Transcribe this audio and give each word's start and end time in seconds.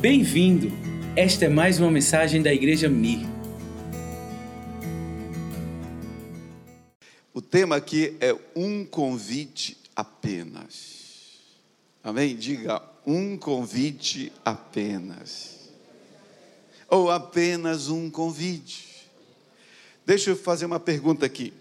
Bem-vindo! 0.00 0.68
Esta 1.14 1.44
é 1.44 1.48
mais 1.50 1.78
uma 1.78 1.90
mensagem 1.90 2.40
da 2.40 2.50
Igreja 2.50 2.88
Mir. 2.88 3.20
O 7.34 7.42
tema 7.42 7.76
aqui 7.76 8.16
é 8.18 8.34
um 8.56 8.82
convite 8.82 9.76
apenas. 9.94 11.36
Amém? 12.02 12.34
Diga 12.34 12.80
um 13.06 13.36
convite 13.36 14.32
apenas. 14.42 15.68
Ou 16.88 17.10
apenas 17.10 17.90
um 17.90 18.08
convite. 18.08 19.06
Deixa 20.06 20.30
eu 20.30 20.36
fazer 20.36 20.64
uma 20.64 20.80
pergunta 20.80 21.26
aqui. 21.26 21.52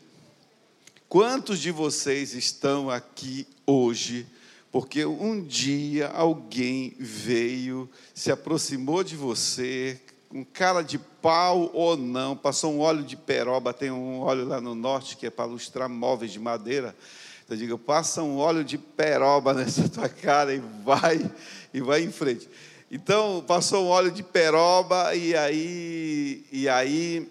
Quantos 1.09 1.59
de 1.59 1.71
vocês 1.71 2.33
estão 2.33 2.89
aqui 2.89 3.45
hoje? 3.67 4.25
Porque 4.71 5.05
um 5.05 5.43
dia 5.43 6.07
alguém 6.09 6.93
veio, 6.99 7.89
se 8.13 8.31
aproximou 8.31 9.03
de 9.03 9.15
você, 9.15 9.99
com 10.29 10.45
cara 10.45 10.83
de 10.83 10.99
pau 10.99 11.71
ou 11.73 11.97
não, 11.97 12.35
passou 12.37 12.71
um 12.71 12.79
óleo 12.79 13.03
de 13.03 13.17
peroba, 13.17 13.73
tem 13.73 13.89
um 13.89 14.19
óleo 14.19 14.47
lá 14.47 14.61
no 14.61 14.75
norte 14.75 15.17
que 15.17 15.25
é 15.25 15.29
para 15.29 15.45
lustrar 15.45 15.89
móveis 15.89 16.31
de 16.31 16.39
madeira. 16.39 16.95
Então, 17.43 17.57
eu 17.57 17.61
digo, 17.61 17.77
passa 17.79 18.21
um 18.21 18.37
óleo 18.37 18.63
de 18.63 18.77
peroba 18.77 19.53
nessa 19.55 19.89
tua 19.89 20.07
cara 20.07 20.53
e 20.53 20.61
vai, 20.85 21.31
e 21.73 21.81
vai 21.81 22.03
em 22.03 22.11
frente. 22.11 22.47
Então, 22.91 23.43
passou 23.47 23.85
um 23.85 23.89
óleo 23.89 24.11
de 24.11 24.21
peroba 24.21 25.15
e 25.15 25.35
aí, 25.35 26.45
e 26.51 26.69
aí 26.69 27.27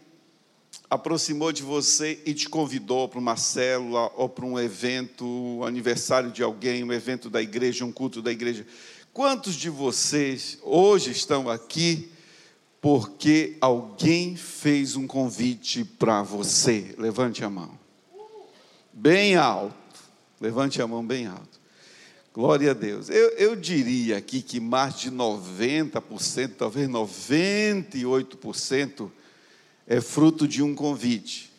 aproximou 0.91 1.53
de 1.53 1.63
você 1.63 2.19
e 2.25 2.33
te 2.33 2.49
convidou 2.49 3.09
para 3.09 3.19
uma 3.19 3.37
célula 3.37 4.11
ou 4.17 4.29
para 4.29 4.45
um 4.45 4.59
evento, 4.59 5.27
um 5.27 5.65
aniversário 5.65 6.31
de 6.31 6.43
alguém, 6.43 6.83
um 6.83 6.93
evento 6.93 7.29
da 7.29 7.43
igreja, 7.43 7.85
um 7.85 7.93
culto 7.93 8.23
da 8.23 8.33
igreja. 8.33 8.67
Quantos 9.13 9.55
de 9.55 9.69
vocês 9.69 10.59
hoje 10.63 11.11
estão 11.11 11.51
aqui 11.51 12.11
porque 12.81 13.57
alguém 13.61 14.37
fez 14.37 14.97
um 14.97 15.07
convite 15.07 15.85
para 15.85 16.23
você? 16.23 16.95
Levante 16.97 17.45
a 17.45 17.51
mão. 17.51 17.79
Bem 18.93 19.37
alto. 19.37 19.77
Levante 20.41 20.81
a 20.81 20.87
mão 20.87 21.05
bem 21.05 21.27
alto. 21.27 21.59
Glória 22.33 22.71
a 22.71 22.75
Deus. 22.75 23.11
Eu, 23.11 23.31
eu 23.31 23.57
diria 23.57 24.17
aqui 24.17 24.41
que 24.41 24.61
mais 24.61 25.01
de 25.01 25.11
90%, 25.11 26.53
talvez 26.57 26.89
98%, 26.89 29.11
é 29.89 30.03
fruto 30.03 30.47
de 30.47 30.63
um 30.63 30.75
convite. 30.75 31.51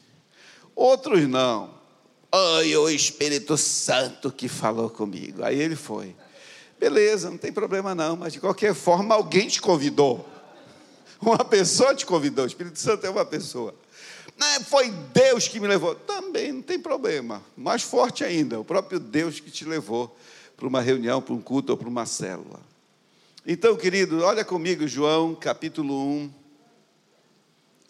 Outros 0.76 1.28
não. 1.28 1.72
Ai, 2.32 2.78
o 2.78 2.88
Espírito 2.88 3.58
Santo 3.58 4.32
que 4.32 4.48
falou 4.48 4.88
comigo. 4.88 5.44
Aí 5.44 5.60
ele 5.60 5.76
foi. 5.76 6.16
Beleza, 6.80 7.32
não 7.32 7.38
tem 7.38 7.52
problema 7.52 7.96
não, 7.96 8.16
mas 8.16 8.32
de 8.32 8.40
qualquer 8.40 8.76
forma 8.76 9.16
alguém 9.16 9.48
te 9.48 9.60
convidou. 9.60 10.30
Uma 11.20 11.44
pessoa 11.44 11.94
te 11.96 12.06
convidou. 12.06 12.46
O 12.46 12.48
Espírito 12.48 12.78
Santo 12.78 13.06
é 13.06 13.10
uma 13.10 13.26
pessoa. 13.26 13.74
Não, 14.38 14.48
é, 14.48 14.60
foi 14.62 14.90
Deus 14.90 15.48
que 15.48 15.60
me 15.60 15.68
levou. 15.68 15.96
Também 15.96 16.54
não 16.54 16.62
tem 16.62 16.80
problema. 16.80 17.44
Mais 17.58 17.82
forte 17.82 18.24
ainda, 18.24 18.60
o 18.60 18.64
próprio 18.64 19.00
Deus 19.00 19.40
que 19.40 19.52
te 19.52 19.66
levou 19.66 20.16
para 20.56 20.68
uma 20.68 20.80
reunião, 20.80 21.22
para 21.22 21.34
um 21.34 21.42
culto 21.42 21.72
ou 21.72 21.78
para 21.78 21.90
uma 21.90 22.06
célula. 22.06 22.60
Então, 23.46 23.76
querido, 23.76 24.24
olha 24.24 24.46
comigo, 24.46 24.88
João, 24.88 25.34
capítulo 25.36 25.94
1, 25.94 26.34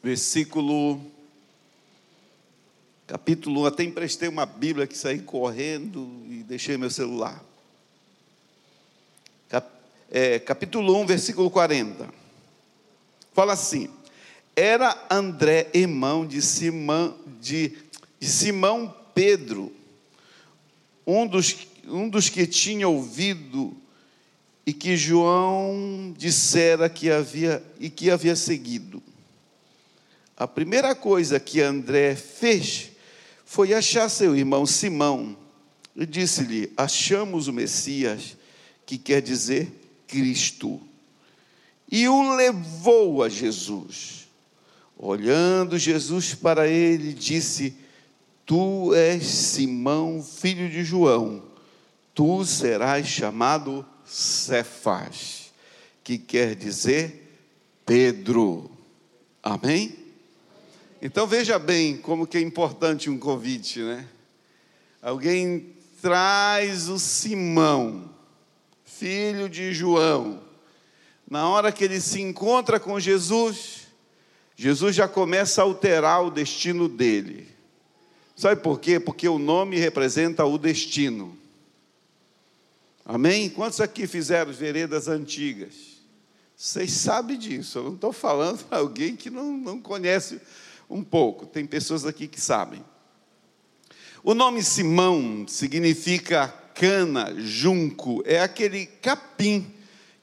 versículo, 0.02 1.02
capítulo 3.05 3.61
1. 3.64 3.66
Até 3.66 3.83
emprestei 3.83 4.30
uma 4.30 4.45
Bíblia 4.45 4.88
que 4.88 4.97
saí 4.97 5.19
correndo 5.19 6.09
e 6.30 6.44
deixei 6.44 6.78
meu 6.78 6.89
celular. 6.89 7.44
Cap, 9.50 9.67
é, 10.09 10.39
capítulo 10.39 11.00
1, 11.02 11.05
versículo 11.05 11.50
40. 11.50 12.09
Fala 13.33 13.53
assim: 13.53 13.89
Era 14.55 15.08
André 15.09 15.70
irmão 15.73 16.25
de 16.25 16.42
Simão, 16.42 17.15
de, 17.42 17.77
de 18.20 18.27
Simão 18.27 18.93
Pedro, 19.14 19.71
um 21.05 21.27
dos, 21.27 21.55
um 21.86 22.08
dos 22.08 22.30
que 22.30 22.48
tinha 22.48 22.88
ouvido 22.88 23.76
e 24.65 24.73
que 24.73 24.95
João 24.95 26.14
dissera 26.15 26.88
que 26.88 27.09
havia 27.09 27.64
e 27.80 27.89
que 27.89 28.11
havia 28.11 28.36
seguido. 28.36 29.02
A 30.39 30.48
primeira 30.48 30.95
coisa 30.95 31.38
que 31.38 31.60
André 31.60 32.16
fez 32.16 32.92
foi 33.44 33.73
achar 33.73 34.08
seu 34.08 34.33
irmão 34.38 34.66
Simão 34.66 35.36
e 35.94 36.05
disse-lhe: 36.05 36.72
Achamos 36.77 37.50
o 37.50 37.54
Messias, 37.54 38.38
que 38.86 38.98
quer 38.98 39.22
dizer 39.22 39.70
Cristo. 40.08 40.80
E 41.92 42.08
o 42.08 42.36
levou 42.38 43.22
a 43.22 43.27
Jesus. 43.27 44.30
Olhando 44.98 45.77
Jesus 45.77 46.33
para 46.33 46.70
ele, 46.70 47.11
disse: 47.11 47.76
Tu 48.45 48.94
és 48.95 49.26
Simão, 49.26 50.23
filho 50.23 50.70
de 50.70 50.86
João, 50.86 51.44
tu 52.16 52.45
serás 52.45 53.06
chamado 53.08 53.86
Cefas, 54.06 55.52
que 56.02 56.17
quer 56.17 56.56
dizer 56.56 57.42
Pedro. 57.86 58.71
Amém? 59.44 60.08
Então 61.02 61.26
veja 61.26 61.58
bem 61.58 61.95
como 61.95 62.27
que 62.27 62.37
é 62.37 62.42
importante 62.42 63.10
um 63.10 63.17
convite, 63.17 63.80
né? 63.80 64.05
Alguém 65.02 65.73
traz 66.02 66.89
o 66.89 66.99
Simão, 66.99 68.10
filho 68.83 69.48
de 69.48 69.73
João. 69.73 70.43
Na 71.30 71.48
hora 71.48 71.71
que 71.71 71.86
ele 71.86 72.02
se 72.02 72.20
encontra 72.20 72.80
com 72.80 72.99
Jesus, 72.99 73.88
Jesus 74.58 74.93
já 74.93 75.08
começa 75.08 75.61
a 75.61 75.64
alterar 75.64 76.26
o 76.26 76.32
destino 76.32 76.89
dele. 76.89 77.48
Sabe 78.36 78.61
por 78.61 78.80
quê? 78.80 78.99
Porque 78.99 79.27
o 79.27 79.39
nome 79.39 79.77
representa 79.77 80.43
o 80.43 80.58
destino. 80.58 81.38
Amém? 83.05 83.49
Quantos 83.49 83.80
aqui 83.80 84.05
fizeram 84.05 84.52
veredas 84.52 85.08
antigas? 85.08 85.73
Vocês 86.58 86.92
sabem 86.92 87.38
disso. 87.38 87.80
Eu 87.80 87.83
não 87.83 87.95
estou 87.95 88.11
falando 88.11 88.65
para 88.65 88.80
alguém 88.80 89.15
que 89.15 89.30
não, 89.30 89.55
não 89.55 89.82
conhece 89.82 90.42
um 90.89 91.04
pouco, 91.04 91.45
tem 91.45 91.66
pessoas 91.66 92.05
aqui 92.05 92.27
que 92.27 92.42
sabem. 92.42 92.83
O 94.23 94.33
nome 94.33 94.64
Simão 94.64 95.45
significa 95.48 96.48
cana, 96.73 97.33
junco, 97.38 98.23
é 98.26 98.42
aquele 98.42 98.86
capim 98.86 99.72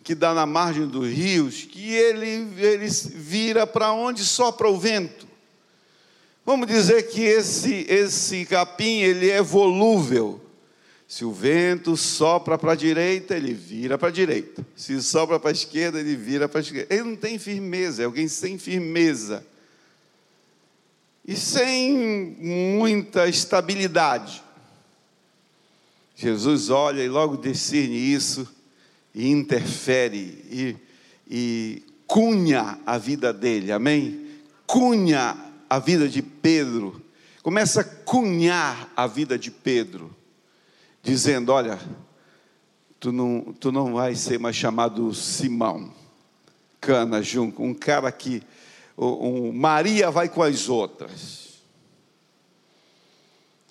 que 0.02 0.14
dá 0.14 0.34
na 0.34 0.46
margem 0.46 0.86
dos 0.86 1.08
rios, 1.08 1.62
que 1.62 1.92
ele, 1.92 2.48
ele 2.58 2.88
vira 2.88 3.66
para 3.66 3.92
onde 3.92 4.24
sopra 4.24 4.68
o 4.68 4.78
vento. 4.78 5.26
Vamos 6.44 6.66
dizer 6.68 7.08
que 7.08 7.22
esse, 7.22 7.86
esse 7.88 8.44
capim 8.44 9.00
ele 9.00 9.30
é 9.30 9.42
volúvel. 9.42 10.40
Se 11.08 11.24
o 11.24 11.32
vento 11.32 11.96
sopra 11.96 12.58
para 12.58 12.72
a 12.72 12.76
direita, 12.76 13.36
ele 13.36 13.52
vira 13.52 13.96
para 13.98 14.08
a 14.08 14.12
direita. 14.12 14.64
Se 14.76 15.00
sopra 15.02 15.38
para 15.38 15.50
a 15.50 15.52
esquerda, 15.52 15.98
ele 16.00 16.16
vira 16.16 16.48
para 16.48 16.60
a 16.60 16.62
esquerda. 16.62 16.94
Ele 16.94 17.04
não 17.04 17.16
tem 17.16 17.38
firmeza, 17.38 18.02
é 18.02 18.06
alguém 18.06 18.28
sem 18.28 18.58
firmeza 18.58 19.44
e 21.26 21.34
sem 21.34 22.36
muita 22.78 23.26
estabilidade. 23.26 24.42
Jesus 26.14 26.70
olha 26.70 27.02
e 27.02 27.08
logo 27.08 27.36
discerne 27.36 27.96
isso 27.96 28.48
e 29.12 29.28
interfere 29.28 30.44
e, 30.50 30.76
e 31.28 31.82
cunha 32.06 32.78
a 32.86 32.96
vida 32.96 33.32
dele, 33.32 33.72
amém? 33.72 34.24
Cunha 34.66 35.36
a 35.68 35.78
vida 35.78 36.08
de 36.08 36.22
Pedro, 36.22 37.02
começa 37.42 37.80
a 37.80 37.84
cunhar 37.84 38.90
a 38.96 39.06
vida 39.06 39.38
de 39.38 39.50
Pedro, 39.50 40.14
dizendo: 41.02 41.52
Olha, 41.52 41.78
tu 43.00 43.10
não, 43.10 43.54
tu 43.58 43.72
não 43.72 43.94
vai 43.94 44.14
ser 44.14 44.38
mais 44.38 44.54
chamado 44.54 45.12
Simão, 45.12 45.92
cana 46.80 47.20
junto, 47.20 47.62
um 47.62 47.74
cara 47.74 48.10
que 48.12 48.42
um 48.96 49.52
Maria 49.52 50.10
vai 50.10 50.28
com 50.28 50.42
as 50.42 50.68
outras. 50.68 51.46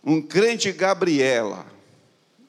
Um 0.04 0.22
crente 0.22 0.72
Gabriela. 0.72 1.66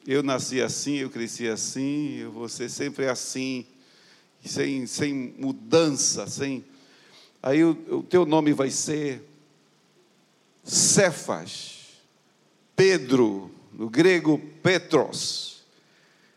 Eu 0.06 0.22
nasci 0.22 0.60
assim, 0.60 0.96
eu 0.96 1.10
cresci 1.10 1.48
assim, 1.48 2.18
eu 2.18 2.30
vou 2.30 2.48
ser 2.48 2.68
sempre 2.68 3.08
assim, 3.08 3.66
sem, 4.44 4.86
sem 4.86 5.34
mudança, 5.36 6.28
sem. 6.28 6.64
Aí 7.42 7.64
o, 7.64 7.70
o 7.90 8.02
teu 8.02 8.24
nome 8.24 8.52
vai 8.52 8.70
ser 8.70 9.22
Cefas, 10.62 11.94
Pedro, 12.76 13.50
no 13.72 13.88
grego 13.88 14.38
Petros, 14.62 15.64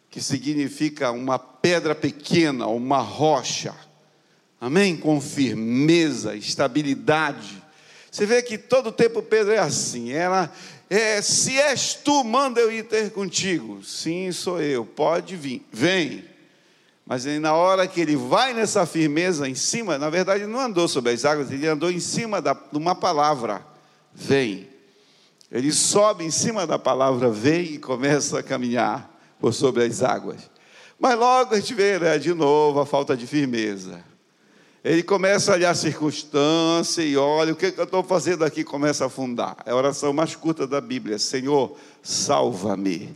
que 0.10 0.22
significa 0.22 1.12
uma 1.12 1.38
pedra 1.38 1.94
pequena, 1.94 2.68
uma 2.68 3.00
rocha. 3.00 3.76
Amém? 4.60 4.98
Com 4.98 5.22
firmeza, 5.22 6.36
estabilidade. 6.36 7.64
Você 8.12 8.26
vê 8.26 8.42
que 8.42 8.58
todo 8.58 8.92
tempo 8.92 9.22
Pedro 9.22 9.54
é 9.54 9.60
assim. 9.60 10.12
Ela, 10.12 10.52
é, 10.90 11.22
se 11.22 11.58
és 11.58 11.94
tu, 11.94 12.24
manda 12.24 12.60
eu 12.60 12.72
ir 12.72 12.84
ter 12.84 13.12
contigo. 13.12 13.84
Sim, 13.84 14.32
sou 14.32 14.62
eu. 14.62 14.84
Pode 14.84 15.36
vir. 15.36 15.66
Vem. 15.72 16.26
Mas 17.06 17.26
aí, 17.26 17.40
na 17.40 17.54
hora 17.54 17.88
que 17.88 18.02
ele 18.02 18.16
vai 18.16 18.54
nessa 18.54 18.86
firmeza 18.86 19.48
em 19.48 19.56
cima, 19.56 19.98
na 19.98 20.10
verdade 20.10 20.46
não 20.46 20.60
andou 20.60 20.88
sobre 20.88 21.12
as 21.12 21.26
águas, 21.26 21.52
ele 21.52 21.68
andou 21.68 21.90
em 21.90 22.00
cima 22.00 22.42
da, 22.42 22.54
de 22.54 22.78
uma 22.78 22.94
palavra: 22.94 23.66
vem. 24.14 24.68
Ele 25.52 25.72
sobe 25.72 26.24
em 26.24 26.30
cima 26.30 26.68
da 26.68 26.78
palavra 26.78 27.32
vem 27.32 27.74
e 27.74 27.78
começa 27.80 28.40
a 28.40 28.44
caminhar 28.44 29.10
por 29.40 29.54
sobre 29.54 29.84
as 29.84 30.04
águas. 30.04 30.50
Mas 31.00 31.18
logo 31.18 31.56
a 31.56 31.60
gente 31.60 31.74
vê 31.74 31.98
né, 31.98 32.18
de 32.20 32.34
novo 32.34 32.80
a 32.80 32.86
falta 32.86 33.18
de 33.18 33.26
firmeza. 33.26 34.04
Ele 34.84 35.04
começa 35.04 35.52
a 35.52 35.56
olhar 35.56 35.72
a 35.72 35.76
circunstância 35.76 37.02
e 37.02 37.18
olha, 37.18 37.52
o 37.52 37.56
que, 37.56 37.72
que 37.72 37.80
eu 37.80 37.84
estou 37.84 38.02
fazendo 38.02 38.46
aqui? 38.46 38.64
Começa 38.64 39.04
a 39.04 39.08
afundar. 39.08 39.58
É 39.66 39.72
a 39.72 39.76
oração 39.76 40.14
mais 40.14 40.36
curta 40.36 40.66
da 40.66 40.80
Bíblia: 40.80 41.20
Senhor, 41.20 41.78
salva-me. 42.02 43.16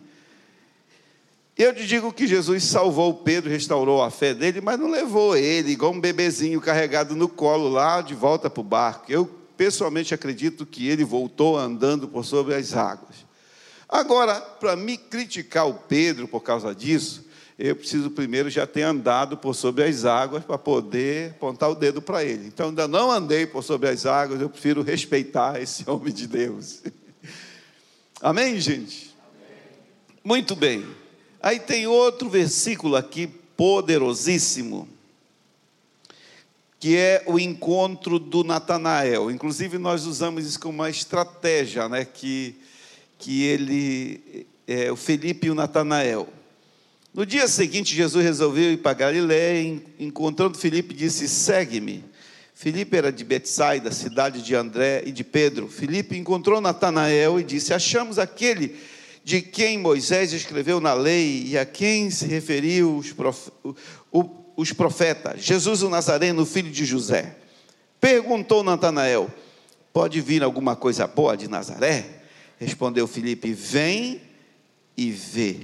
Eu 1.56 1.74
te 1.74 1.86
digo 1.86 2.12
que 2.12 2.26
Jesus 2.26 2.64
salvou 2.64 3.14
Pedro, 3.14 3.50
restaurou 3.50 4.02
a 4.02 4.10
fé 4.10 4.34
dele, 4.34 4.60
mas 4.60 4.80
não 4.80 4.90
levou 4.90 5.38
ele, 5.38 5.72
igual 5.72 5.94
um 5.94 6.00
bebezinho 6.02 6.60
carregado 6.60 7.16
no 7.16 7.30
colo, 7.30 7.70
lá 7.70 8.02
de 8.02 8.16
volta 8.16 8.50
para 8.50 8.62
o 8.62 8.64
barco. 8.64 9.12
Eu 9.12 9.30
pessoalmente 9.56 10.14
acredito 10.14 10.66
que 10.66 10.90
ele 10.90 11.06
voltou 11.06 11.58
andando 11.58 12.08
por 12.08 12.26
sobre 12.26 12.56
as 12.56 12.74
águas. 12.74 13.24
Agora, 13.88 14.42
para 14.42 14.76
me 14.76 14.98
criticar 14.98 15.68
o 15.68 15.76
Pedro 15.76 16.28
por 16.28 16.42
causa 16.42 16.74
disso, 16.74 17.24
eu 17.58 17.76
preciso 17.76 18.10
primeiro 18.10 18.50
já 18.50 18.66
ter 18.66 18.82
andado 18.82 19.38
por 19.38 19.54
sobre 19.54 19.84
as 19.84 20.06
águas 20.06 20.44
para 20.44 20.58
poder 20.58 21.32
apontar 21.32 21.70
o 21.70 21.76
dedo 21.76 22.02
para 22.02 22.24
ele. 22.24 22.48
Então, 22.48 22.70
ainda 22.70 22.88
não 22.88 23.12
andei 23.12 23.46
por 23.46 23.64
sobre 23.64 23.90
as 23.90 24.06
águas, 24.06 24.42
eu 24.42 24.50
prefiro 24.50 24.82
respeitar 24.82 25.60
esse 25.62 25.88
homem 25.90 26.14
de 26.14 26.28
Deus. 26.28 26.82
Amém, 28.20 28.60
gente? 28.60 29.14
Muito 30.24 30.56
bem. 30.56 30.86
Aí 31.42 31.60
tem 31.60 31.86
outro 31.86 32.30
versículo 32.30 32.96
aqui 32.96 33.28
poderosíssimo, 33.28 34.88
que 36.80 36.98
é 36.98 37.24
o 37.28 37.38
encontro 37.38 38.18
do 38.18 38.44
Natanael. 38.44 39.30
Inclusive, 39.30 39.78
nós 39.78 40.06
usamos 40.06 40.46
isso 40.46 40.60
como 40.60 40.76
uma 40.76 40.90
estratégia, 40.90 41.88
né? 41.88 42.06
Que, 42.06 42.56
que 43.20 43.44
ele, 43.44 44.48
é, 44.66 44.92
o 44.92 44.96
Felipe 44.96 45.48
e 45.48 45.50
o 45.52 45.56
Natanael. 45.56 46.28
No 47.14 47.28
dia 47.28 47.48
seguinte, 47.48 47.96
Jesus 47.96 48.26
resolveu 48.26 48.72
ir 48.72 48.78
para 48.78 48.94
Galiléia, 48.94 49.80
encontrando 50.00 50.58
Filipe, 50.58 50.96
disse: 50.96 51.28
Segue-me. 51.28 52.04
Filipe 52.56 52.98
era 52.98 53.12
de 53.12 53.24
Betsaida, 53.24 53.92
cidade 53.92 54.42
de 54.42 54.56
André 54.56 55.04
e 55.06 55.12
de 55.12 55.24
Pedro. 55.24 55.68
Filipe 55.68 56.18
encontrou 56.18 56.60
Natanael 56.60 57.40
e 57.40 57.44
disse: 57.44 57.72
Achamos 57.72 58.18
aquele 58.18 58.76
de 59.24 59.42
quem 59.42 59.78
Moisés 59.78 60.34
escreveu 60.34 60.80
na 60.80 60.94
lei 60.94 61.44
e 61.46 61.58
a 61.58 61.66
quem 61.66 62.10
se 62.10 62.26
referiu 62.26 62.98
os, 62.98 63.14
prof... 63.14 63.52
os 64.58 64.74
profetas, 64.74 65.44
Jesus 65.44 65.84
o 65.84 65.90
Nazareno, 65.90 66.46
filho 66.48 66.72
de 66.72 66.84
José. 66.84 67.36
Perguntou 68.02 68.64
Natanael: 68.64 69.30
Pode 69.94 70.20
vir 70.20 70.42
alguma 70.42 70.76
coisa 70.76 71.06
boa 71.06 71.38
de 71.38 71.48
Nazaré? 71.48 72.24
Respondeu 72.58 73.06
Filipe: 73.06 73.54
Vem 73.54 74.20
e 74.98 75.12
vê. 75.12 75.60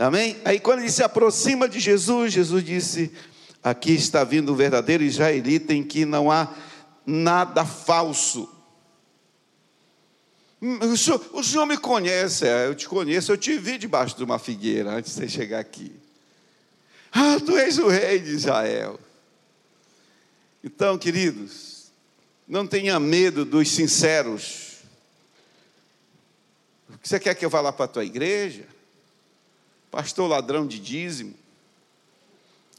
Amém? 0.00 0.40
Aí 0.46 0.58
quando 0.58 0.78
ele 0.80 0.90
se 0.90 1.02
aproxima 1.02 1.68
de 1.68 1.78
Jesus, 1.78 2.32
Jesus 2.32 2.64
disse: 2.64 3.12
Aqui 3.62 3.92
está 3.92 4.24
vindo 4.24 4.50
o 4.50 4.56
verdadeiro 4.56 5.04
israelita 5.04 5.74
em 5.74 5.84
que 5.84 6.06
não 6.06 6.30
há 6.30 6.54
nada 7.04 7.66
falso. 7.66 8.48
Hum, 10.62 10.78
o 10.78 10.96
senhor, 10.96 11.22
o 11.34 11.44
senhor 11.44 11.66
me 11.66 11.76
conhece, 11.76 12.46
é, 12.46 12.66
eu 12.66 12.74
te 12.74 12.88
conheço, 12.88 13.30
eu 13.30 13.36
te 13.36 13.58
vi 13.58 13.76
debaixo 13.76 14.16
de 14.16 14.24
uma 14.24 14.38
figueira 14.38 14.90
antes 14.92 15.14
de 15.14 15.20
você 15.20 15.28
chegar 15.28 15.58
aqui. 15.58 15.92
Ah, 17.12 17.38
tu 17.44 17.56
és 17.58 17.78
o 17.78 17.88
rei 17.88 18.20
de 18.20 18.30
Israel. 18.30 18.98
Então, 20.64 20.96
queridos, 20.96 21.90
não 22.48 22.66
tenha 22.66 22.98
medo 22.98 23.44
dos 23.44 23.70
sinceros. 23.70 24.78
O 26.88 26.96
que 26.96 27.06
você 27.06 27.20
quer 27.20 27.34
que 27.34 27.44
eu 27.44 27.50
vá 27.50 27.60
lá 27.60 27.72
para 27.72 27.84
a 27.84 27.88
tua 27.88 28.04
igreja? 28.04 28.79
Pastor 29.90 30.28
ladrão 30.28 30.66
de 30.66 30.78
dízimo. 30.78 31.34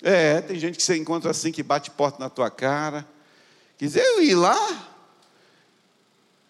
É, 0.02 0.42
tem 0.42 0.58
gente 0.58 0.78
que 0.78 0.84
você 0.84 0.98
encontra 0.98 1.30
assim 1.30 1.52
que 1.52 1.62
bate 1.62 1.92
porta 1.92 2.18
na 2.20 2.30
tua 2.30 2.50
cara. 2.50 3.06
Quer 3.78 3.86
dizer, 3.86 4.02
eu 4.02 4.24
ir 4.24 4.36
lá. 4.36 4.88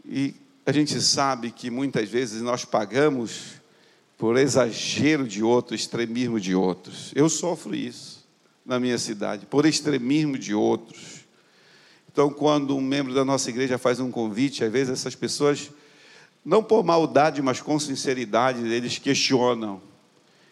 E 0.06 0.34
a 0.66 0.72
gente 0.72 1.00
sabe 1.02 1.52
que 1.52 1.69
muitas 1.69 2.10
vezes 2.10 2.42
nós 2.42 2.63
pagamos 2.63 3.62
por 4.18 4.38
exagero 4.38 5.28
de 5.28 5.44
outros, 5.44 5.81
extremismo 5.81 6.40
de 6.40 6.54
outros. 6.54 7.12
Eu 7.16 7.28
sofro 7.28 7.75
isso 7.75 8.25
na 8.66 8.80
minha 8.80 8.98
cidade, 8.98 9.46
por 9.48 9.66
extremismo 9.66 10.38
de 10.38 10.54
outros. 10.54 11.25
Então, 12.12 12.30
quando 12.30 12.75
um 12.75 12.81
membro 12.81 13.14
da 13.14 13.25
nossa 13.25 13.50
igreja 13.50 13.78
faz 13.78 14.00
um 14.00 14.12
convite, 14.12 14.64
às 14.64 14.72
vezes 14.72 14.94
essas 14.94 15.16
pessoas, 15.16 15.72
não 16.46 16.64
por 16.64 16.84
maldade, 16.84 17.42
mas 17.42 17.62
com 17.62 17.80
sinceridade, 17.80 18.60
eles 18.68 18.98
questionam. 18.98 19.81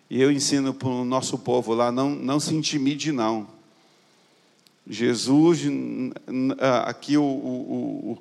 E 0.09 0.19
eu 0.19 0.31
ensino 0.31 0.73
para 0.73 0.87
o 0.87 1.05
nosso 1.05 1.37
povo 1.37 1.73
lá, 1.73 1.91
não, 1.91 2.09
não 2.09 2.39
se 2.39 2.55
intimide 2.55 3.11
não. 3.11 3.47
Jesus, 4.87 5.61
aqui 6.87 7.15
o, 7.15 7.23
o, 7.23 8.19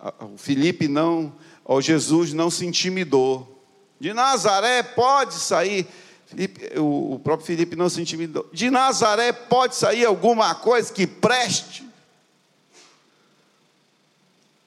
o, 0.00 0.24
o 0.26 0.38
Felipe 0.38 0.86
não, 0.86 1.32
o 1.64 1.80
Jesus 1.80 2.32
não 2.32 2.50
se 2.50 2.64
intimidou. 2.64 3.50
De 3.98 4.12
Nazaré 4.12 4.84
pode 4.84 5.34
sair, 5.34 5.88
Felipe, 6.26 6.78
o, 6.78 7.18
próprio 7.18 7.46
Felipe 7.46 7.74
não 7.74 7.88
se 7.88 8.00
intimidou. 8.00 8.48
De 8.52 8.70
Nazaré 8.70 9.32
pode 9.32 9.74
sair 9.74 10.04
alguma 10.04 10.54
coisa 10.54 10.92
que 10.92 11.04
preste. 11.04 11.84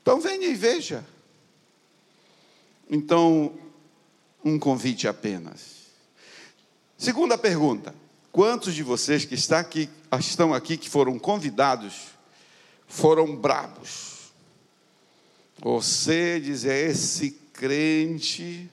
Então 0.01 0.19
venha 0.19 0.47
e 0.47 0.53
veja. 0.53 1.05
Então, 2.89 3.53
um 4.43 4.59
convite 4.59 5.07
apenas. 5.07 5.76
Segunda 6.97 7.37
pergunta: 7.37 7.93
quantos 8.31 8.73
de 8.73 8.81
vocês 8.81 9.23
que 9.23 9.35
está 9.35 9.59
aqui, 9.59 9.89
estão 10.19 10.53
aqui, 10.53 10.77
que 10.77 10.89
foram 10.89 11.19
convidados, 11.19 12.07
foram 12.87 13.35
brabos? 13.35 14.31
Você 15.59 16.39
diz, 16.39 16.65
é 16.65 16.89
esse 16.89 17.31
crente, 17.53 18.69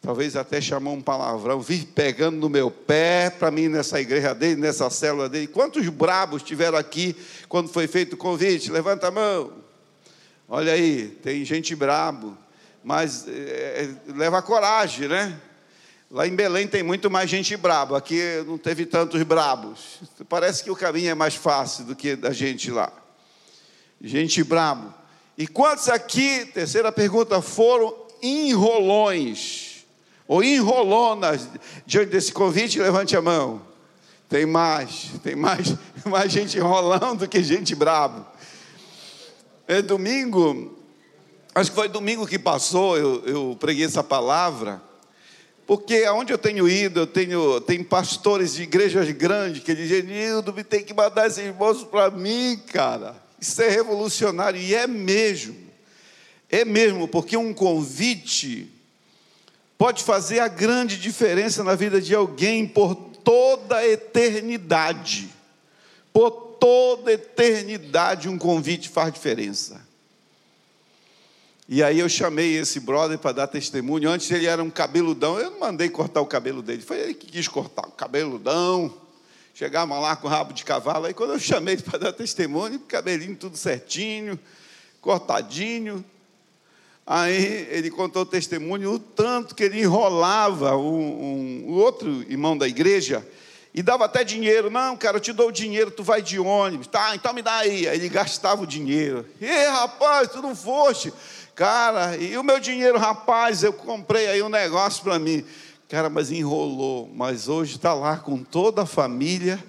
talvez 0.00 0.36
até 0.36 0.60
chamou 0.60 0.94
um 0.94 1.02
palavrão, 1.02 1.60
vir 1.60 1.86
pegando 1.86 2.36
no 2.36 2.48
meu 2.48 2.70
pé 2.70 3.30
para 3.30 3.50
mim 3.50 3.68
nessa 3.68 4.00
igreja 4.00 4.34
dele, 4.34 4.60
nessa 4.60 4.88
célula 4.90 5.28
dele. 5.28 5.48
Quantos 5.48 5.88
brabos 5.88 6.42
tiveram 6.42 6.78
aqui 6.78 7.16
quando 7.48 7.68
foi 7.68 7.88
feito 7.88 8.12
o 8.12 8.16
convite? 8.16 8.70
Levanta 8.70 9.08
a 9.08 9.10
mão. 9.10 9.52
Olha 10.48 10.72
aí, 10.72 11.08
tem 11.22 11.44
gente 11.44 11.74
brabo, 11.74 12.36
mas 12.84 13.26
é, 13.26 13.94
leva 14.08 14.42
coragem, 14.42 15.08
né? 15.08 15.40
Lá 16.14 16.28
em 16.28 16.36
Belém 16.36 16.68
tem 16.68 16.80
muito 16.80 17.10
mais 17.10 17.28
gente 17.28 17.56
braba, 17.56 17.98
aqui 17.98 18.22
não 18.46 18.56
teve 18.56 18.86
tantos 18.86 19.20
brabos. 19.24 19.98
Parece 20.28 20.62
que 20.62 20.70
o 20.70 20.76
caminho 20.76 21.10
é 21.10 21.14
mais 21.14 21.34
fácil 21.34 21.86
do 21.86 21.96
que 21.96 22.14
da 22.14 22.32
gente 22.32 22.70
lá. 22.70 22.92
Gente 24.00 24.44
brabo. 24.44 24.94
E 25.36 25.44
quantos 25.48 25.88
aqui, 25.88 26.46
terceira 26.54 26.92
pergunta, 26.92 27.42
foram 27.42 27.92
enrolões 28.22 29.84
ou 30.28 30.40
enrolonas 30.44 31.48
diante 31.84 32.10
desse 32.10 32.32
convite? 32.32 32.78
Levante 32.78 33.16
a 33.16 33.20
mão. 33.20 33.60
Tem 34.28 34.46
mais, 34.46 35.10
tem 35.20 35.34
mais, 35.34 35.74
mais 36.06 36.30
gente 36.30 36.56
enrolando 36.56 37.18
do 37.18 37.28
que 37.28 37.42
gente 37.42 37.74
brabo. 37.74 38.24
É 39.66 39.82
domingo, 39.82 40.78
acho 41.52 41.70
que 41.70 41.74
foi 41.74 41.88
domingo 41.88 42.24
que 42.24 42.38
passou, 42.38 42.96
eu, 42.96 43.24
eu 43.26 43.56
preguei 43.58 43.84
essa 43.84 44.04
palavra. 44.04 44.80
Porque 45.66 46.04
aonde 46.04 46.32
eu 46.32 46.38
tenho 46.38 46.68
ido, 46.68 47.00
eu 47.00 47.06
tenho 47.06 47.60
tem 47.60 47.82
pastores 47.82 48.54
de 48.54 48.64
igrejas 48.64 49.10
grandes 49.12 49.62
que 49.62 49.74
dizem, 49.74 50.02
Nildo, 50.02 50.52
me 50.52 50.62
tem 50.62 50.84
que 50.84 50.92
mandar 50.92 51.26
esses 51.26 51.38
irmãos 51.38 51.82
para 51.84 52.10
mim, 52.10 52.60
cara. 52.66 53.16
Isso 53.40 53.62
é 53.62 53.68
revolucionário, 53.68 54.60
e 54.60 54.74
é 54.74 54.86
mesmo. 54.86 55.56
É 56.50 56.64
mesmo, 56.64 57.08
porque 57.08 57.36
um 57.36 57.54
convite 57.54 58.70
pode 59.78 60.04
fazer 60.04 60.40
a 60.40 60.48
grande 60.48 60.98
diferença 60.98 61.64
na 61.64 61.74
vida 61.74 62.00
de 62.00 62.14
alguém 62.14 62.66
por 62.66 62.94
toda 62.94 63.76
a 63.76 63.88
eternidade. 63.88 65.30
Por 66.12 66.30
toda 66.30 67.10
a 67.10 67.14
eternidade, 67.14 68.28
um 68.28 68.38
convite 68.38 68.88
faz 68.88 69.12
diferença. 69.12 69.83
E 71.66 71.82
aí 71.82 71.98
eu 71.98 72.08
chamei 72.08 72.56
esse 72.56 72.78
brother 72.78 73.18
para 73.18 73.32
dar 73.32 73.46
testemunho. 73.46 74.10
Antes 74.10 74.30
ele 74.30 74.46
era 74.46 74.62
um 74.62 74.70
cabeludão. 74.70 75.38
Eu 75.38 75.50
não 75.50 75.60
mandei 75.60 75.88
cortar 75.88 76.20
o 76.20 76.26
cabelo 76.26 76.60
dele. 76.60 76.82
Foi 76.82 76.98
ele 76.98 77.14
que 77.14 77.26
quis 77.26 77.48
cortar 77.48 77.86
o 77.86 77.92
cabeludão. 77.92 78.94
Chegava 79.54 79.98
lá 79.98 80.14
com 80.14 80.26
o 80.26 80.30
rabo 80.30 80.52
de 80.52 80.64
cavalo. 80.64 81.06
Aí 81.06 81.14
quando 81.14 81.32
eu 81.32 81.38
chamei 81.38 81.76
para 81.78 81.98
dar 81.98 82.12
testemunho, 82.12 82.80
cabelinho 82.80 83.36
tudo 83.36 83.56
certinho, 83.56 84.38
cortadinho. 85.00 86.04
Aí 87.06 87.68
ele 87.70 87.90
contou 87.90 88.22
o 88.22 88.26
testemunho, 88.26 88.92
o 88.92 88.98
tanto 88.98 89.54
que 89.54 89.62
ele 89.62 89.80
enrolava 89.80 90.76
um, 90.76 91.64
um, 91.66 91.72
outro 91.72 92.22
irmão 92.30 92.56
da 92.56 92.66
igreja 92.66 93.26
e 93.74 93.82
dava 93.82 94.06
até 94.06 94.24
dinheiro. 94.24 94.70
Não, 94.70 94.96
cara, 94.96 95.18
eu 95.18 95.20
te 95.20 95.32
dou 95.32 95.48
o 95.48 95.52
dinheiro, 95.52 95.90
tu 95.90 96.02
vai 96.02 96.22
de 96.22 96.38
ônibus. 96.38 96.86
Tá, 96.86 97.14
então 97.14 97.34
me 97.34 97.42
dá 97.42 97.56
aí. 97.56 97.86
Aí 97.86 97.98
ele 97.98 98.08
gastava 98.08 98.62
o 98.62 98.66
dinheiro. 98.66 99.26
E 99.40 99.66
rapaz, 99.66 100.28
tu 100.28 100.40
não 100.40 100.56
foste. 100.56 101.12
Cara, 101.54 102.16
e 102.16 102.36
o 102.36 102.42
meu 102.42 102.58
dinheiro, 102.58 102.98
rapaz, 102.98 103.62
eu 103.62 103.72
comprei 103.72 104.26
aí 104.26 104.42
um 104.42 104.48
negócio 104.48 105.04
para 105.04 105.18
mim. 105.20 105.44
Cara, 105.88 106.10
mas 106.10 106.32
enrolou. 106.32 107.08
Mas 107.14 107.48
hoje 107.48 107.76
está 107.76 107.94
lá 107.94 108.16
com 108.16 108.42
toda 108.42 108.82
a 108.82 108.86
família 108.86 109.62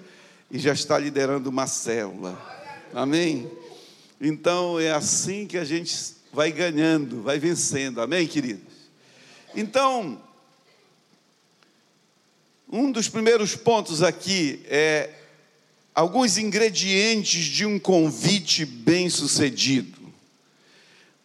e 0.50 0.58
já 0.58 0.72
está 0.72 0.98
liderando 0.98 1.48
uma 1.48 1.68
célula. 1.68 2.36
Amém? 2.92 3.48
Então 4.20 4.80
é 4.80 4.90
assim 4.90 5.46
que 5.46 5.56
a 5.56 5.64
gente 5.64 5.94
vai 6.32 6.50
ganhando, 6.50 7.22
vai 7.22 7.38
vencendo. 7.38 8.00
Amém, 8.00 8.26
queridos? 8.26 8.74
Então, 9.54 10.20
um 12.68 12.90
dos 12.90 13.08
primeiros 13.08 13.54
pontos 13.54 14.02
aqui 14.02 14.60
é 14.66 15.10
alguns 15.94 16.36
ingredientes 16.36 17.44
de 17.44 17.64
um 17.64 17.78
convite 17.78 18.66
bem-sucedido. 18.66 19.95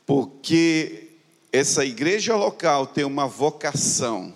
Porque 0.06 1.10
essa 1.52 1.86
igreja 1.86 2.36
local 2.36 2.88
tem 2.88 3.04
uma 3.04 3.28
vocação 3.28 4.34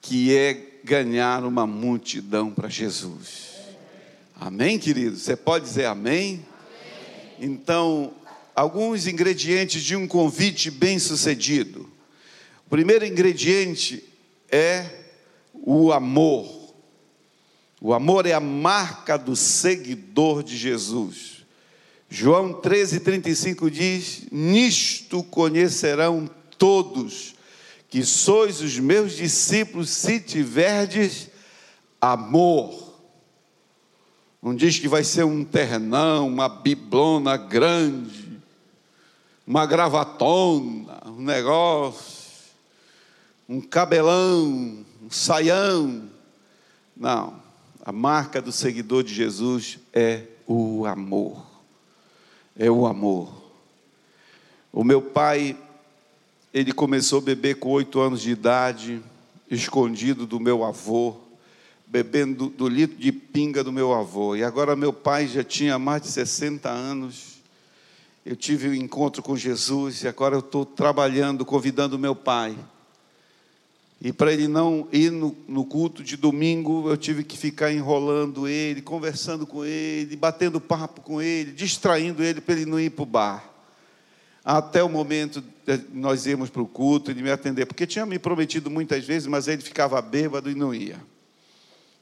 que 0.00 0.34
é 0.36 0.80
ganhar 0.84 1.44
uma 1.44 1.66
multidão 1.66 2.50
para 2.50 2.68
Jesus. 2.68 3.56
Amém, 4.38 4.78
querido? 4.78 5.16
Você 5.16 5.34
pode 5.34 5.64
dizer 5.64 5.86
amém? 5.86 6.44
amém? 7.38 7.50
Então, 7.54 8.12
alguns 8.54 9.06
ingredientes 9.06 9.82
de 9.82 9.96
um 9.96 10.06
convite 10.06 10.70
bem-sucedido. 10.70 11.90
O 12.66 12.70
primeiro 12.70 13.04
ingrediente 13.04 14.04
é 14.50 14.86
o 15.54 15.92
amor. 15.92 16.74
O 17.80 17.92
amor 17.92 18.26
é 18.26 18.32
a 18.32 18.40
marca 18.40 19.16
do 19.16 19.34
seguidor 19.34 20.42
de 20.42 20.56
Jesus. 20.56 21.35
João 22.08 22.52
13:35 22.52 23.70
diz: 23.70 24.22
Nisto 24.30 25.22
conhecerão 25.24 26.28
todos 26.58 27.34
que 27.88 28.04
sois 28.04 28.60
os 28.60 28.78
meus 28.78 29.16
discípulos 29.16 29.90
se 29.90 30.20
tiverdes 30.20 31.28
amor 32.00 32.86
não 34.46 34.54
diz 34.54 34.78
que 34.78 34.86
vai 34.86 35.02
ser 35.02 35.24
um 35.24 35.44
ternão, 35.44 36.28
uma 36.28 36.48
biblona 36.48 37.36
grande, 37.36 38.40
uma 39.46 39.66
gravatona, 39.66 41.02
um 41.06 41.20
negócio, 41.20 42.52
um 43.48 43.60
cabelão, 43.60 44.84
um 45.02 45.10
saião. 45.10 46.08
Não, 46.96 47.42
a 47.84 47.90
marca 47.90 48.40
do 48.40 48.52
seguidor 48.52 49.02
de 49.02 49.14
Jesus 49.14 49.78
é 49.92 50.24
o 50.46 50.86
amor. 50.86 51.45
É 52.58 52.70
o 52.70 52.86
amor. 52.86 53.32
O 54.72 54.84
meu 54.84 55.00
pai, 55.00 55.56
ele 56.52 56.72
começou 56.72 57.18
a 57.18 57.22
beber 57.22 57.56
com 57.56 57.70
oito 57.70 58.00
anos 58.00 58.22
de 58.22 58.30
idade, 58.30 59.02
escondido 59.50 60.26
do 60.26 60.40
meu 60.40 60.64
avô, 60.64 61.16
bebendo 61.86 62.48
do, 62.48 62.68
litro 62.68 62.96
de 62.96 63.12
pinga 63.12 63.62
do 63.62 63.72
meu 63.72 63.94
avô. 63.94 64.34
E 64.36 64.42
agora 64.42 64.74
meu 64.74 64.92
pai 64.92 65.26
já 65.26 65.44
tinha 65.44 65.78
mais 65.78 66.02
de 66.02 66.08
60 66.08 66.68
anos 66.68 67.36
eu 68.26 68.34
tive 68.34 68.68
um 68.68 68.74
encontro 68.74 69.22
com 69.22 69.36
Jesus 69.36 70.02
e 70.02 70.08
agora 70.08 70.34
eu 70.34 70.40
estou 70.40 70.66
trabalhando, 70.66 71.44
convidando 71.44 71.96
meu 71.96 72.12
pai. 72.12 72.56
E 74.00 74.12
para 74.12 74.32
ele 74.32 74.46
não 74.46 74.86
ir 74.92 75.10
no, 75.10 75.34
no, 75.48 75.64
culto 75.64 76.04
de 76.04 76.16
domingo, 76.16 76.88
eu 76.88 76.96
tive 76.96 77.24
que 77.24 77.36
ficar 77.36 77.72
enrolando 77.72 78.46
ele, 78.46 78.82
conversando 78.82 79.46
com 79.46 79.64
ele, 79.64 80.14
batendo 80.16 80.60
papo 80.60 81.00
com 81.00 81.20
ele, 81.20 81.52
distraindo 81.52 82.22
ele 82.22 82.40
para 82.40 82.54
ele 82.54 82.66
não 82.66 82.78
ir 82.78 82.90
para 82.90 83.02
o 83.02 83.06
bar. 83.06 83.52
Até 84.44 84.82
o 84.82 84.88
momento 84.88 85.42
nós 85.92 86.26
irmos 86.26 86.50
para 86.50 86.62
o 86.62 86.68
culto, 86.68 87.10
ele 87.10 87.22
me 87.22 87.30
atender, 87.30 87.66
porque 87.66 87.86
tinha 87.86 88.06
me 88.06 88.18
prometido 88.18 88.70
muitas 88.70 89.04
vezes, 89.04 89.26
mas 89.26 89.48
ele 89.48 89.62
ficava 89.62 90.00
bêbado 90.00 90.50
e 90.50 90.54
não 90.54 90.74
ia. 90.74 91.00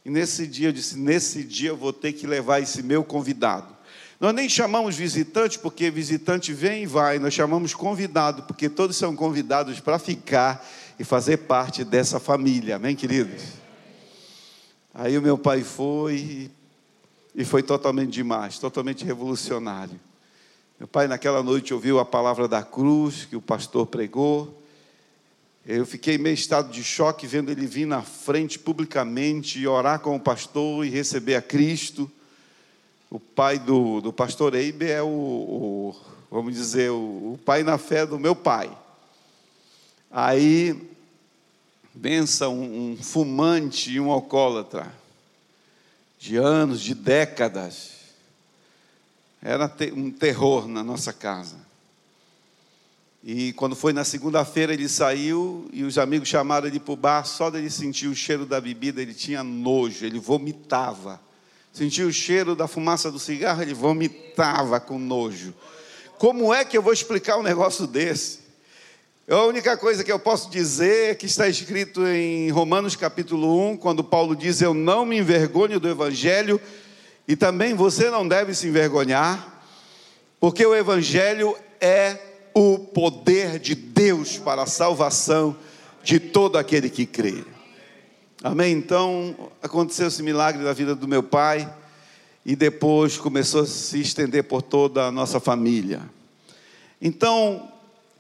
E 0.05 0.11
nesse 0.11 0.47
dia 0.47 0.69
eu 0.69 0.73
disse: 0.73 0.99
nesse 0.99 1.43
dia 1.43 1.71
eu 1.71 1.77
vou 1.77 1.93
ter 1.93 2.13
que 2.13 2.27
levar 2.27 2.61
esse 2.61 2.83
meu 2.83 3.03
convidado. 3.03 3.75
Nós 4.21 4.35
nem 4.35 4.49
chamamos 4.49 4.97
visitante, 4.97 5.59
porque 5.59 5.91
visitante 5.91 6.53
vem 6.53 6.85
e 6.85 6.87
vai, 6.87 7.19
nós 7.19 7.35
chamamos 7.35 7.75
convidado, 7.75 8.43
porque 8.43 8.69
todos 8.69 8.97
são 8.97 9.15
convidados 9.17 9.81
para 9.81 9.99
ficar 9.99 10.65
e 10.99 11.05
fazer 11.05 11.39
parte 11.39 11.85
dessa 11.85 12.21
família, 12.21 12.77
amém, 12.77 12.95
queridos? 12.95 13.43
Aí 14.93 15.17
o 15.19 15.23
meu 15.23 15.37
pai 15.37 15.63
foi 15.63 16.51
e 17.35 17.45
foi 17.45 17.63
totalmente 17.63 18.11
demais, 18.11 18.59
totalmente 18.59 19.05
revolucionário. 19.05 19.99
Meu 20.79 20.87
pai, 20.87 21.09
naquela 21.09 21.43
noite, 21.43 21.75
ouviu 21.75 21.99
a 21.99 22.05
palavra 22.05 22.47
da 22.47 22.63
cruz 22.63 23.25
que 23.25 23.37
o 23.37 23.41
pastor 23.41 23.87
pregou. 23.87 24.63
Eu 25.67 25.87
fiquei 25.87 26.19
meio 26.19 26.35
estado 26.35 26.71
de 26.71 26.85
choque 26.85 27.27
vendo 27.27 27.51
ele 27.51 27.67
vir 27.67 27.87
na 27.87 28.03
frente 28.03 28.59
publicamente 28.59 29.67
orar 29.67 30.01
com 30.01 30.15
o 30.15 30.21
pastor 30.21 30.85
e 30.85 30.91
receber 30.91 31.35
a 31.35 31.43
Cristo 31.43 32.11
o 33.15 33.21
pai 33.21 33.61
do, 33.61 34.01
do 34.01 34.13
pastor 34.13 34.57
Eibe 34.57 34.91
é 34.91 35.01
o, 35.01 35.07
o 35.07 35.97
vamos 36.29 36.53
dizer, 36.53 36.91
o, 36.91 37.35
o, 37.35 37.41
pai 37.45 37.63
na 37.63 37.79
fé 37.79 38.05
do 38.05 38.19
meu 38.19 38.35
pai. 38.35 38.69
Aí, 40.17 40.81
benção 41.93 42.55
um, 42.57 42.93
um 42.93 42.97
fumante 43.03 43.91
e 43.91 43.99
um 43.99 44.13
alcoólatra, 44.13 44.95
de 46.21 46.37
anos, 46.37 46.81
de 46.81 46.95
décadas. 46.95 47.91
Era 49.43 49.71
um 49.93 50.13
terror 50.13 50.69
na 50.69 50.85
nossa 50.85 51.13
casa. 51.13 51.57
E 53.25 53.53
quando 53.55 53.75
foi 53.75 53.93
na 53.93 54.05
segunda-feira, 54.05 54.73
ele 54.73 54.89
saiu 54.89 55.69
e 55.73 55.83
os 55.83 55.99
amigos 55.99 56.29
chamaram 56.29 56.69
ele 56.69 56.79
para 56.79 56.93
o 56.93 56.97
bar. 56.97 57.25
Só 57.25 57.51
dele 57.51 57.69
sentir 57.69 58.07
o 58.07 58.15
cheiro 58.15 58.47
da 58.47 58.61
bebida, 58.61 59.03
ele 59.03 59.15
tinha 59.15 59.43
nojo, 59.43 60.07
ele 60.07 60.21
vomitava 60.21 61.21
sentia 61.75 62.07
o 62.07 62.13
cheiro 62.13 62.55
da 62.55 62.69
fumaça 62.69 63.11
do 63.11 63.19
cigarro, 63.19 63.61
ele 63.61 63.75
vomitava 63.75 64.79
com 64.79 64.97
nojo. 64.97 65.53
Como 66.17 66.55
é 66.55 66.65
que 66.65 66.79
eu 66.79 66.83
vou 66.83 66.93
explicar 66.93 67.37
um 67.37 67.43
negócio 67.43 67.85
desse? 67.85 68.44
A 69.27 69.43
única 69.45 69.75
coisa 69.75 70.05
que 70.05 70.13
eu 70.13 70.19
posso 70.19 70.51
dizer 70.51 71.13
é 71.13 71.15
que 71.15 71.25
está 71.25 71.49
escrito 71.49 72.07
em 72.07 72.51
Romanos 72.51 72.95
capítulo 72.95 73.71
1, 73.71 73.79
quando 73.79 74.05
Paulo 74.05 74.37
diz: 74.37 74.61
Eu 74.61 74.75
não 74.75 75.07
me 75.07 75.17
envergonho 75.17 75.81
do 75.81 75.89
Evangelho, 75.89 76.61
e 77.27 77.35
também 77.35 77.73
você 77.73 78.11
não 78.11 78.29
deve 78.29 78.55
se 78.55 78.69
envergonhar, 78.69 79.65
porque 80.39 80.67
o 80.67 80.75
Evangelho 80.75 81.57
é 81.81 82.19
o 82.53 82.79
poder 82.79 83.59
de 83.59 83.75
Deus 83.75 84.37
para 84.37 84.65
a 84.65 84.67
salvação 84.67 85.57
de 86.03 86.21
todo 86.21 86.59
aquele 86.59 86.91
que 86.91 87.07
crê. 87.07 87.45
Amém? 88.43 88.75
Então, 88.75 89.35
aconteceu 89.63 90.09
esse 90.09 90.23
milagre 90.23 90.63
na 90.63 90.75
vida 90.75 90.95
do 90.95 91.09
meu 91.09 91.23
pai 91.23 91.67
e 92.45 92.55
depois 92.55 93.17
começou 93.17 93.63
a 93.63 93.67
se 93.67 93.99
estender 93.99 94.45
por 94.45 94.61
toda 94.61 95.07
a 95.07 95.11
nossa 95.11 95.41
família. 95.41 96.03
Então, 97.01 97.71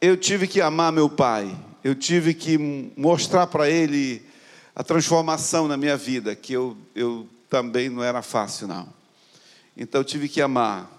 eu 0.04 0.16
tive 0.18 0.46
que 0.46 0.60
amar 0.60 0.92
meu 0.92 1.08
pai, 1.08 1.56
eu 1.82 1.94
tive 1.94 2.34
que 2.34 2.58
mostrar 2.94 3.46
para 3.46 3.70
ele 3.70 4.22
a 4.76 4.84
transformação 4.84 5.66
na 5.66 5.78
minha 5.78 5.96
vida, 5.96 6.34
que 6.34 6.52
eu, 6.52 6.76
eu 6.94 7.26
também 7.48 7.88
não 7.88 8.02
era 8.02 8.20
fácil, 8.20 8.68
não. 8.68 8.86
Então, 9.74 10.02
eu 10.02 10.04
tive 10.04 10.28
que 10.28 10.42
amar. 10.42 10.90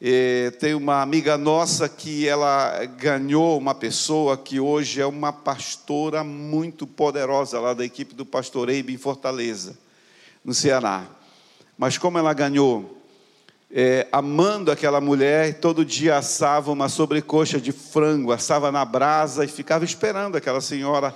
E 0.00 0.52
tem 0.60 0.74
uma 0.74 1.02
amiga 1.02 1.36
nossa 1.36 1.88
que 1.88 2.28
ela 2.28 2.84
ganhou 2.84 3.58
uma 3.58 3.74
pessoa 3.74 4.36
que 4.36 4.60
hoje 4.60 5.00
é 5.00 5.06
uma 5.06 5.32
pastora 5.32 6.22
muito 6.22 6.86
poderosa 6.86 7.58
lá 7.58 7.74
da 7.74 7.84
equipe 7.84 8.14
do 8.14 8.24
pastor 8.24 8.68
Eibe 8.68 8.92
em 8.92 8.98
Fortaleza, 8.98 9.76
no 10.44 10.54
Ceará. 10.54 11.04
Mas 11.76 11.98
como 11.98 12.16
ela 12.16 12.32
ganhou, 12.32 12.95
é, 13.70 14.06
amando 14.12 14.70
aquela 14.70 15.00
mulher, 15.00 15.60
todo 15.60 15.84
dia 15.84 16.16
assava 16.16 16.70
uma 16.70 16.88
sobrecoxa 16.88 17.60
de 17.60 17.72
frango, 17.72 18.32
assava 18.32 18.70
na 18.70 18.84
brasa 18.84 19.44
e 19.44 19.48
ficava 19.48 19.84
esperando 19.84 20.36
aquela 20.36 20.60
senhora 20.60 21.14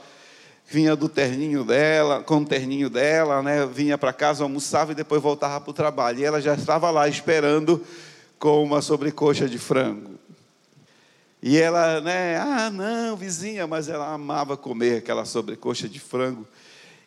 vinha 0.70 0.94
do 0.94 1.08
terninho 1.08 1.64
dela, 1.64 2.22
com 2.22 2.38
o 2.38 2.44
terninho 2.44 2.88
dela, 2.88 3.42
né, 3.42 3.66
vinha 3.66 3.98
para 3.98 4.12
casa, 4.12 4.44
almoçava 4.44 4.92
e 4.92 4.94
depois 4.94 5.20
voltava 5.20 5.60
para 5.60 5.70
o 5.70 5.74
trabalho. 5.74 6.20
E 6.20 6.24
ela 6.24 6.40
já 6.40 6.54
estava 6.54 6.92
lá 6.92 7.08
esperando 7.08 7.84
com 8.38 8.62
uma 8.62 8.80
sobrecoxa 8.80 9.48
de 9.48 9.58
frango. 9.58 10.12
E 11.42 11.58
ela, 11.58 12.00
né, 12.00 12.36
ah, 12.36 12.70
não, 12.70 13.16
vizinha, 13.16 13.66
mas 13.66 13.88
ela 13.88 14.12
amava 14.12 14.56
comer 14.56 14.98
aquela 14.98 15.24
sobrecoxa 15.24 15.88
de 15.88 15.98
frango. 15.98 16.46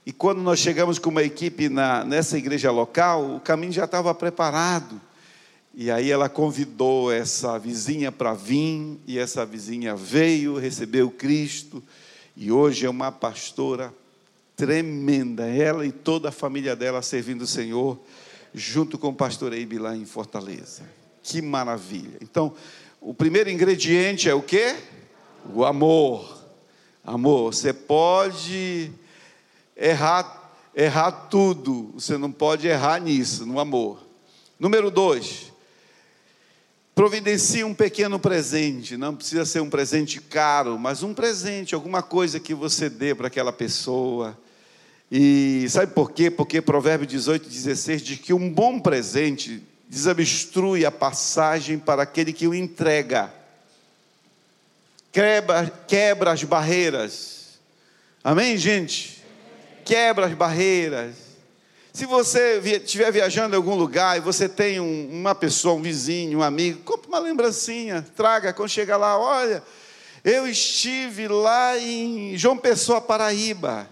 E 0.06 0.12
quando 0.12 0.42
nós 0.42 0.60
chegamos 0.60 1.00
com 1.00 1.10
uma 1.10 1.24
equipe 1.24 1.70
na, 1.70 2.04
nessa 2.04 2.38
igreja 2.38 2.70
local, 2.70 3.36
o 3.36 3.40
caminho 3.40 3.72
já 3.72 3.86
estava 3.86 4.14
preparado. 4.14 5.00
E 5.76 5.90
aí 5.90 6.12
ela 6.12 6.30
convidou 6.30 7.12
essa 7.12 7.58
vizinha 7.58 8.12
para 8.12 8.34
vir, 8.34 9.00
e 9.08 9.18
essa 9.18 9.44
vizinha 9.44 9.96
veio, 9.96 10.56
recebeu 10.56 11.10
Cristo, 11.10 11.82
e 12.38 12.52
hoje 12.52 12.86
é 12.86 12.90
uma 12.90 13.12
pastora 13.12 13.94
tremenda, 14.56 15.48
ela 15.48 15.84
e 15.86 15.92
toda 15.92 16.30
a 16.30 16.32
família 16.32 16.76
dela 16.76 17.02
servindo 17.02 17.42
o 17.42 17.48
Senhor, 17.48 18.00
junto 18.54 19.00
com 19.00 19.10
o 19.10 19.16
pastor 19.16 19.52
Eibe 19.52 19.80
lá 19.80 19.96
em 19.96 20.06
Fortaleza. 20.06 20.84
Que 21.24 21.42
maravilha. 21.42 22.18
Então, 22.22 22.54
o 23.02 23.14
primeiro 23.14 23.50
ingrediente 23.50 24.30
é 24.30 24.34
o 24.34 24.42
quê? 24.44 24.76
O 25.54 25.66
amor. 25.66 26.44
Amor, 27.04 27.54
você 27.54 27.74
pode 27.74 28.92
errar, 29.76 30.54
errar 30.76 31.12
tudo, 31.12 31.92
você 31.96 32.18
não 32.18 32.32
pode 32.32 32.68
errar 32.68 33.00
nisso, 33.02 33.46
no 33.46 33.60
amor. 33.60 34.00
Número 34.60 34.90
dois, 34.92 35.53
providencie 36.96 37.64
um 37.64 37.74
pequeno 37.74 38.20
presente, 38.20 38.96
não 38.96 39.16
precisa 39.16 39.46
ser 39.46 39.62
um 39.62 39.70
presente 39.70 40.22
caro, 40.22 40.78
mas 40.78 41.02
um 41.02 41.14
presente, 41.14 41.74
alguma 41.74 42.04
coisa 42.04 42.40
que 42.40 42.54
você 42.54 42.90
dê 42.90 43.16
para 43.16 43.28
aquela 43.28 43.52
pessoa. 43.52 44.38
E 45.12 45.66
sabe 45.70 45.94
por 45.94 46.12
quê? 46.12 46.30
Porque 46.30 46.62
Provérbio 46.62 47.06
18, 47.08 47.50
16 47.50 48.02
diz 48.02 48.20
que 48.20 48.34
um 48.34 48.50
bom 48.50 48.80
presente 48.80 49.62
desobstrui 49.90 50.86
a 50.86 50.92
passagem 50.92 51.78
para 51.78 52.04
aquele 52.04 52.34
que 52.34 52.48
o 52.48 52.54
entrega, 52.54 53.32
quebra, 55.12 55.72
quebra 55.88 56.32
as 56.32 56.44
barreiras. 56.44 57.60
Amém, 58.24 58.58
gente? 58.58 59.22
Quebra 59.86 60.28
as 60.28 60.34
barreiras. 60.34 61.23
Se 61.94 62.08
você 62.08 62.58
estiver 62.58 63.12
viajando 63.12 63.54
em 63.54 63.58
algum 63.58 63.76
lugar 63.76 64.18
e 64.18 64.20
você 64.20 64.50
tem 64.50 64.80
um, 64.80 65.10
uma 65.12 65.36
pessoa, 65.36 65.76
um 65.76 65.82
vizinho, 65.82 66.40
um 66.40 66.42
amigo, 66.42 66.80
compre 66.80 67.08
uma 67.08 67.20
lembrancinha, 67.20 68.04
traga 68.16 68.52
quando 68.52 68.70
chegar 68.70 68.98
lá, 68.98 69.16
olha, 69.16 69.62
eu 70.24 70.48
estive 70.48 71.28
lá 71.28 71.78
em 71.78 72.36
João 72.36 72.58
Pessoa, 72.58 73.00
Paraíba. 73.00 73.88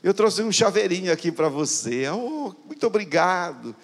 Eu 0.00 0.14
trouxe 0.14 0.42
um 0.42 0.52
chaveirinho 0.52 1.12
aqui 1.12 1.32
para 1.32 1.48
você. 1.48 2.08
Oh, 2.08 2.54
muito 2.66 2.86
obrigado 2.86 3.74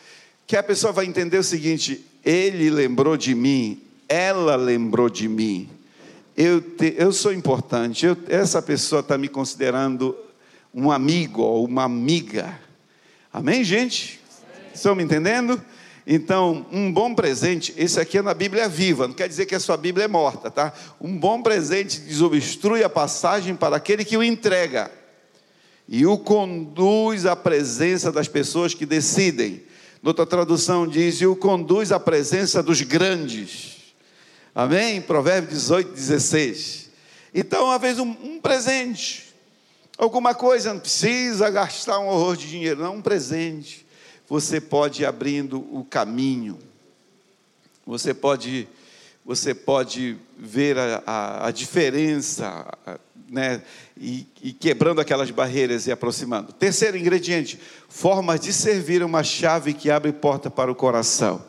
que 0.47 0.57
a 0.57 0.63
pessoa 0.63 0.93
vai 0.93 1.07
entender 1.07 1.39
o 1.39 1.43
seguinte: 1.43 2.07
ele 2.25 2.71
lembrou 2.71 3.17
de 3.17 3.35
mim, 3.35 3.83
ela 4.09 4.55
lembrou 4.55 5.11
de 5.11 5.27
mim. 5.29 5.69
Eu, 6.37 6.61
te, 6.61 6.95
eu 6.97 7.13
sou 7.13 7.33
importante, 7.33 8.07
eu, 8.07 8.17
essa 8.29 8.63
pessoa 8.63 9.01
está 9.01 9.19
me 9.19 9.29
considerando 9.29 10.17
um 10.73 10.93
amigo 10.93 11.43
ou 11.43 11.65
uma 11.65 11.83
amiga. 11.83 12.70
Amém, 13.33 13.63
gente? 13.63 14.19
Estão 14.75 14.97
me 14.97 15.05
entendendo? 15.05 15.63
Então, 16.05 16.67
um 16.73 16.93
bom 16.93 17.15
presente, 17.15 17.73
esse 17.77 18.01
aqui 18.01 18.19
é 18.19 18.23
na 18.23 18.35
Bíblia 18.35 18.69
viva, 18.69 19.07
não 19.07 19.15
quer 19.15 19.29
dizer 19.29 19.47
que 19.47 19.55
a 19.55 19.61
sua 19.61 19.77
Bíblia 19.77 20.07
é 20.07 20.09
morta, 20.09 20.51
tá? 20.51 20.73
Um 21.01 21.17
bom 21.17 21.41
presente 21.41 22.01
desobstrui 22.01 22.83
a 22.83 22.89
passagem 22.89 23.55
para 23.55 23.77
aquele 23.77 24.05
que 24.05 24.17
o 24.17 24.25
entrega 24.25 24.91
e 25.89 26.05
o 26.05 26.19
conduz 26.19 27.25
à 27.25 27.37
presença 27.37 28.11
das 28.11 28.27
pessoas 28.27 28.75
que 28.75 28.85
decidem. 28.85 29.63
Noutra 30.03 30.27
tradução 30.27 30.85
diz: 30.85 31.21
e 31.21 31.27
o 31.27 31.37
conduz 31.37 31.93
à 31.93 32.01
presença 32.01 32.61
dos 32.61 32.83
grandes. 32.83 33.95
Amém? 34.53 35.01
Provérbio 35.01 35.51
18, 35.51 35.93
16. 35.93 36.91
Então, 37.33 37.71
às 37.71 37.81
vezes, 37.81 38.01
um, 38.01 38.11
um 38.25 38.41
presente, 38.41 39.30
alguma 40.01 40.35
coisa, 40.35 40.73
não 40.73 40.81
precisa 40.81 41.51
gastar 41.51 41.99
um 41.99 42.09
horror 42.09 42.35
de 42.37 42.49
dinheiro, 42.49 42.83
não, 42.83 42.97
um 42.97 43.03
presente. 43.03 43.87
Você 44.29 44.61
pode 44.61 45.03
ir 45.03 45.07
abrindo 45.07 45.59
o 45.59 45.85
caminho, 45.85 46.59
você 47.85 48.15
pode, 48.15 48.67
você 49.25 49.53
pode 49.55 50.17
ver 50.39 50.79
a, 50.79 51.03
a, 51.07 51.47
a 51.49 51.51
diferença, 51.51 52.67
né, 53.29 53.63
e, 53.97 54.27
e, 54.43 54.53
quebrando 54.53 55.01
aquelas 55.01 55.31
barreiras 55.31 55.87
e 55.87 55.93
aproximando. 55.93 56.53
Terceiro 56.53 56.97
ingrediente: 56.97 57.61
formas 57.89 58.41
de 58.41 58.53
servir 58.53 59.03
uma 59.03 59.23
chave 59.23 59.75
que 59.75 59.91
abre 59.91 60.13
porta 60.13 60.49
para 60.51 60.73
o 60.73 60.75
coração. 60.75 61.45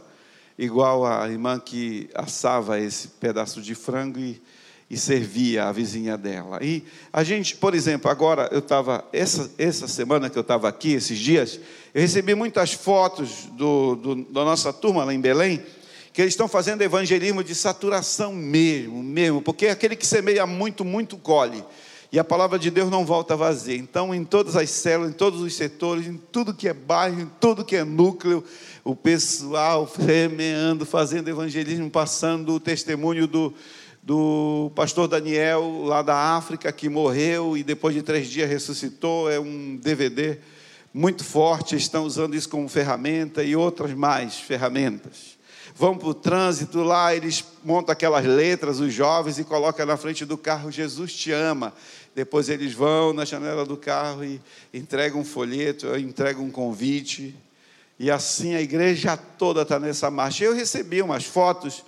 Igual 0.57 1.05
a 1.05 1.27
irmã 1.29 1.59
que 1.59 2.09
assava 2.13 2.79
esse 2.79 3.07
pedaço 3.07 3.61
de 3.61 3.73
frango 3.73 4.19
e, 4.19 4.41
e 4.91 4.97
servia 4.97 5.69
a 5.69 5.71
vizinha 5.71 6.17
dela. 6.17 6.59
E 6.61 6.83
a 7.13 7.23
gente, 7.23 7.55
por 7.55 7.73
exemplo, 7.73 8.11
agora 8.11 8.49
eu 8.51 8.59
estava, 8.59 9.05
essa, 9.13 9.49
essa 9.57 9.87
semana 9.87 10.29
que 10.29 10.37
eu 10.37 10.41
estava 10.41 10.67
aqui, 10.67 10.91
esses 10.91 11.17
dias, 11.17 11.57
eu 11.93 12.01
recebi 12.01 12.35
muitas 12.35 12.73
fotos 12.73 13.45
do, 13.53 13.95
do, 13.95 14.15
da 14.25 14.43
nossa 14.43 14.73
turma 14.73 15.05
lá 15.05 15.13
em 15.13 15.21
Belém 15.21 15.63
que 16.11 16.21
eles 16.21 16.33
estão 16.33 16.49
fazendo 16.49 16.81
evangelismo 16.81 17.41
de 17.41 17.55
saturação 17.55 18.33
mesmo, 18.33 19.01
mesmo, 19.01 19.41
porque 19.41 19.67
é 19.67 19.71
aquele 19.71 19.95
que 19.95 20.05
semeia 20.05 20.45
muito, 20.45 20.83
muito 20.83 21.17
colhe. 21.17 21.63
E 22.11 22.19
a 22.19 22.23
palavra 22.25 22.59
de 22.59 22.69
Deus 22.69 22.91
não 22.91 23.05
volta 23.05 23.37
vazia. 23.37 23.77
Então, 23.77 24.13
em 24.13 24.25
todas 24.25 24.57
as 24.57 24.69
células, 24.69 25.11
em 25.11 25.13
todos 25.13 25.39
os 25.39 25.55
setores, 25.55 26.05
em 26.05 26.17
tudo 26.17 26.53
que 26.53 26.67
é 26.67 26.73
bairro, 26.73 27.21
em 27.21 27.31
tudo 27.39 27.63
que 27.63 27.77
é 27.77 27.85
núcleo, 27.85 28.43
o 28.83 28.93
pessoal 28.93 29.87
semeando, 29.87 30.85
fazendo 30.85 31.29
evangelismo, 31.29 31.89
passando 31.89 32.55
o 32.55 32.59
testemunho 32.59 33.25
do, 33.25 33.53
do 34.03 34.71
pastor 34.75 35.07
Daniel, 35.07 35.83
lá 35.83 36.01
da 36.01 36.15
África, 36.35 36.71
que 36.71 36.89
morreu 36.89 37.55
e 37.55 37.63
depois 37.63 37.93
de 37.93 38.01
três 38.01 38.27
dias 38.27 38.49
ressuscitou. 38.49 39.29
É 39.29 39.39
um 39.39 39.75
DVD 39.77 40.39
muito 40.93 41.23
forte. 41.23 41.75
Estão 41.75 42.05
usando 42.05 42.35
isso 42.35 42.49
como 42.49 42.67
ferramenta 42.67 43.43
e 43.43 43.55
outras 43.55 43.93
mais 43.93 44.35
ferramentas 44.35 45.41
vão 45.75 45.97
para 45.97 46.09
o 46.09 46.13
trânsito 46.13 46.83
lá, 46.83 47.15
eles 47.15 47.43
montam 47.63 47.93
aquelas 47.93 48.25
letras, 48.25 48.79
os 48.79 48.93
jovens, 48.93 49.39
e 49.39 49.43
colocam 49.43 49.85
na 49.85 49.97
frente 49.97 50.25
do 50.25 50.37
carro: 50.37 50.71
Jesus 50.71 51.13
te 51.13 51.31
ama. 51.31 51.73
Depois 52.13 52.49
eles 52.49 52.73
vão 52.73 53.13
na 53.13 53.23
janela 53.23 53.65
do 53.65 53.77
carro 53.77 54.23
e 54.23 54.41
entregam 54.73 55.21
um 55.21 55.25
folheto, 55.25 55.87
entregam 55.97 56.43
um 56.43 56.51
convite. 56.51 57.35
E 57.97 58.11
assim 58.11 58.53
a 58.55 58.61
igreja 58.61 59.15
toda 59.15 59.61
está 59.61 59.79
nessa 59.79 60.11
marcha. 60.11 60.43
Eu 60.43 60.53
recebi 60.53 61.01
umas 61.01 61.23
fotos, 61.23 61.85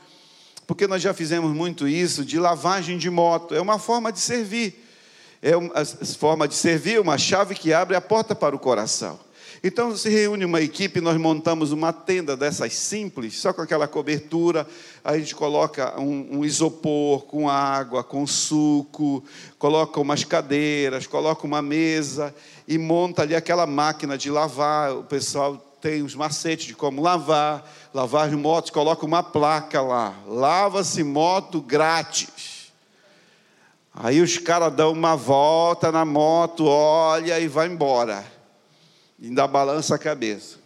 porque 0.65 0.87
nós 0.87 1.01
já 1.01 1.13
fizemos 1.13 1.51
muito 1.55 1.87
isso, 1.87 2.23
de 2.23 2.39
lavagem 2.39 2.97
de 2.97 3.09
moto. 3.09 3.53
É 3.53 3.61
uma 3.61 3.79
forma 3.79 4.11
de 4.11 4.19
servir. 4.19 4.81
É 5.41 5.57
uma 5.57 5.85
forma 6.17 6.47
de 6.47 6.55
servir, 6.55 6.99
uma 6.99 7.17
chave 7.17 7.53
que 7.53 7.73
abre 7.73 7.95
a 7.95 8.01
porta 8.01 8.33
para 8.33 8.55
o 8.55 8.59
coração. 8.59 9.19
Então 9.65 9.95
se 9.95 10.09
reúne 10.09 10.43
uma 10.43 10.59
equipe, 10.59 10.99
nós 10.99 11.17
montamos 11.17 11.71
uma 11.71 11.93
tenda 11.93 12.35
dessas 12.35 12.73
simples, 12.73 13.39
só 13.39 13.53
com 13.53 13.61
aquela 13.61 13.87
cobertura. 13.87 14.67
a 15.01 15.17
gente 15.17 15.33
coloca 15.33 15.97
um, 15.99 16.39
um 16.39 16.45
isopor 16.45 17.21
com 17.23 17.49
água, 17.49 18.03
com 18.03 18.27
suco, 18.27 19.23
coloca 19.57 20.01
umas 20.01 20.25
cadeiras, 20.25 21.07
coloca 21.07 21.47
uma 21.47 21.61
mesa 21.61 22.35
e 22.67 22.77
monta 22.77 23.21
ali 23.21 23.35
aquela 23.35 23.65
máquina 23.65 24.17
de 24.17 24.29
lavar. 24.29 24.97
O 24.97 25.03
pessoal 25.03 25.72
tem 25.83 26.01
os 26.01 26.15
macetes 26.15 26.65
de 26.65 26.73
como 26.73 27.01
lavar, 27.01 27.69
lavar 27.93 28.27
as 28.27 28.33
motos, 28.33 28.71
coloca 28.71 29.05
uma 29.05 29.21
placa 29.21 29.81
lá, 29.81 30.15
lava-se 30.25 31.03
moto 31.03 31.61
grátis. 31.61 32.71
Aí 33.93 34.21
os 34.21 34.37
caras 34.37 34.73
dão 34.73 34.91
uma 34.93 35.15
volta 35.15 35.91
na 35.91 36.05
moto, 36.05 36.65
olha 36.65 37.39
e 37.39 37.47
vai 37.47 37.67
embora 37.67 38.33
ainda 39.21 39.47
balança 39.47 39.95
a 39.95 39.99
cabeça. 39.99 40.57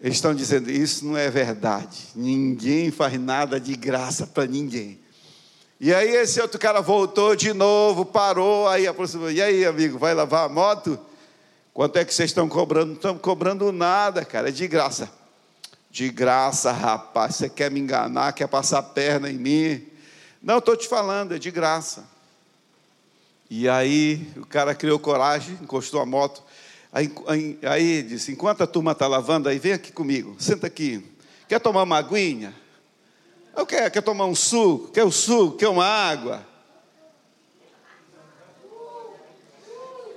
Eles 0.00 0.16
estão 0.16 0.34
dizendo: 0.34 0.70
Isso 0.70 1.04
não 1.04 1.16
é 1.16 1.28
verdade. 1.28 2.08
Ninguém 2.14 2.90
faz 2.90 3.18
nada 3.18 3.58
de 3.58 3.74
graça 3.74 4.26
para 4.26 4.46
ninguém. 4.46 5.00
E 5.80 5.92
aí, 5.94 6.10
esse 6.16 6.40
outro 6.40 6.58
cara 6.58 6.80
voltou 6.80 7.36
de 7.36 7.52
novo, 7.52 8.04
parou, 8.04 8.68
aí 8.68 8.86
aproximou: 8.86 9.30
E 9.30 9.42
aí, 9.42 9.64
amigo, 9.64 9.98
vai 9.98 10.14
lavar 10.14 10.46
a 10.46 10.48
moto? 10.48 10.98
Quanto 11.78 11.96
é 11.96 12.04
que 12.04 12.12
vocês 12.12 12.30
estão 12.30 12.48
cobrando? 12.48 12.86
Não 12.86 12.94
estão 12.94 13.16
cobrando 13.16 13.70
nada, 13.70 14.24
cara, 14.24 14.48
é 14.48 14.50
de 14.50 14.66
graça. 14.66 15.08
De 15.88 16.10
graça, 16.10 16.72
rapaz, 16.72 17.36
você 17.36 17.48
quer 17.48 17.70
me 17.70 17.78
enganar, 17.78 18.32
quer 18.32 18.48
passar 18.48 18.82
perna 18.82 19.30
em 19.30 19.38
mim? 19.38 19.86
Não, 20.42 20.58
estou 20.58 20.76
te 20.76 20.88
falando, 20.88 21.36
é 21.36 21.38
de 21.38 21.52
graça. 21.52 22.04
E 23.48 23.68
aí 23.68 24.28
o 24.36 24.44
cara 24.44 24.74
criou 24.74 24.98
coragem, 24.98 25.56
encostou 25.62 26.00
a 26.00 26.04
moto. 26.04 26.42
Aí, 26.92 27.14
aí, 27.28 27.58
aí 27.62 28.02
disse: 28.02 28.32
enquanto 28.32 28.64
a 28.64 28.66
turma 28.66 28.90
está 28.90 29.06
lavando, 29.06 29.48
aí 29.48 29.60
vem 29.60 29.74
aqui 29.74 29.92
comigo, 29.92 30.34
senta 30.36 30.66
aqui. 30.66 31.08
Quer 31.46 31.60
tomar 31.60 31.84
uma 31.84 31.98
aguinha? 31.98 32.52
Eu 33.56 33.64
quero, 33.64 33.88
quer 33.88 34.02
tomar 34.02 34.26
um 34.26 34.34
suco? 34.34 34.88
Quer 34.90 35.04
o 35.04 35.06
um 35.06 35.12
suco? 35.12 35.56
Quer 35.56 35.68
uma 35.68 35.86
água? 35.86 36.44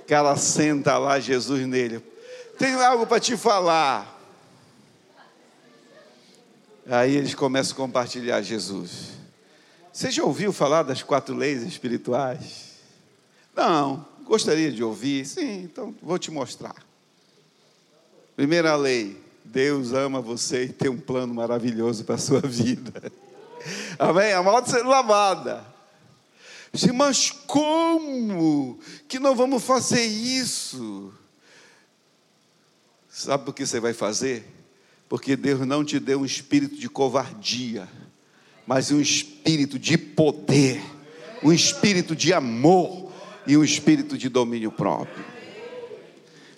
Cara 0.06 0.36
senta 0.36 0.98
lá, 0.98 1.18
Jesus 1.18 1.66
nele. 1.66 2.02
Tenho 2.58 2.80
algo 2.80 3.06
para 3.06 3.20
te 3.20 3.36
falar. 3.36 4.20
Aí 6.88 7.16
eles 7.16 7.34
começam 7.34 7.72
a 7.74 7.76
compartilhar 7.76 8.42
Jesus. 8.42 9.12
Você 9.92 10.10
já 10.10 10.24
ouviu 10.24 10.52
falar 10.52 10.82
das 10.82 11.02
quatro 11.02 11.34
leis 11.34 11.62
espirituais? 11.62 12.72
Não, 13.54 14.04
gostaria 14.24 14.72
de 14.72 14.82
ouvir. 14.82 15.26
Sim, 15.26 15.62
então 15.64 15.94
vou 16.02 16.18
te 16.18 16.30
mostrar. 16.30 16.74
Primeira 18.34 18.74
lei: 18.74 19.20
Deus 19.44 19.92
ama 19.92 20.20
você 20.20 20.64
e 20.64 20.72
tem 20.72 20.90
um 20.90 20.98
plano 20.98 21.34
maravilhoso 21.34 22.04
para 22.04 22.14
a 22.16 22.18
sua 22.18 22.40
vida. 22.46 23.12
Amém? 23.98 24.32
A 24.32 24.42
moto 24.42 24.70
sendo 24.70 24.88
lavada. 24.88 25.71
Mas 26.94 27.30
como 27.30 28.78
que 29.06 29.18
não 29.18 29.36
vamos 29.36 29.62
fazer 29.62 30.04
isso? 30.04 31.12
Sabe 33.10 33.44
por 33.44 33.54
que 33.54 33.66
você 33.66 33.78
vai 33.78 33.92
fazer? 33.92 34.46
Porque 35.06 35.36
Deus 35.36 35.66
não 35.66 35.84
te 35.84 36.00
deu 36.00 36.20
um 36.20 36.24
espírito 36.24 36.76
de 36.76 36.88
covardia, 36.88 37.86
mas 38.66 38.90
um 38.90 39.00
espírito 39.00 39.78
de 39.78 39.98
poder, 39.98 40.82
um 41.42 41.52
espírito 41.52 42.16
de 42.16 42.32
amor 42.32 43.12
e 43.46 43.54
um 43.54 43.62
espírito 43.62 44.16
de 44.16 44.30
domínio 44.30 44.72
próprio. 44.72 45.22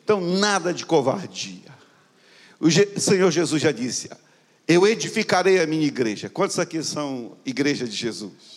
Então, 0.05 0.21
nada 0.21 0.73
de 0.73 0.87
covardia. 0.87 1.75
O 2.61 2.71
Senhor 2.71 3.33
Jesus 3.33 3.61
já 3.61 3.73
disse: 3.73 4.09
Eu 4.69 4.87
edificarei 4.87 5.61
a 5.61 5.67
minha 5.67 5.87
igreja. 5.87 6.29
Quantos 6.29 6.61
aqui 6.61 6.85
são 6.85 7.37
igreja 7.45 7.85
de 7.85 7.97
Jesus? 7.97 8.54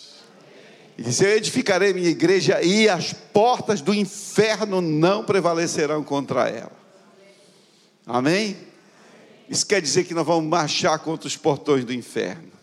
Ele 0.98 1.08
disse: 1.08 1.24
Eu 1.24 1.30
edificarei 1.38 1.94
minha 1.94 2.10
igreja 2.10 2.62
e 2.62 2.90
as 2.90 3.14
portas 3.14 3.82
do 3.82 3.94
inferno 3.94 4.82
não 4.82 5.24
prevalecerão 5.24 6.04
contra 6.04 6.50
ela. 6.50 6.72
Amém? 8.06 8.58
Isso 9.50 9.66
quer 9.66 9.82
dizer 9.82 10.06
que 10.06 10.14
nós 10.14 10.26
vamos 10.26 10.50
marchar 10.50 10.98
contra 11.00 11.28
os 11.28 11.38
portões 11.38 11.86
do 11.86 11.94
inferno. 11.94 12.58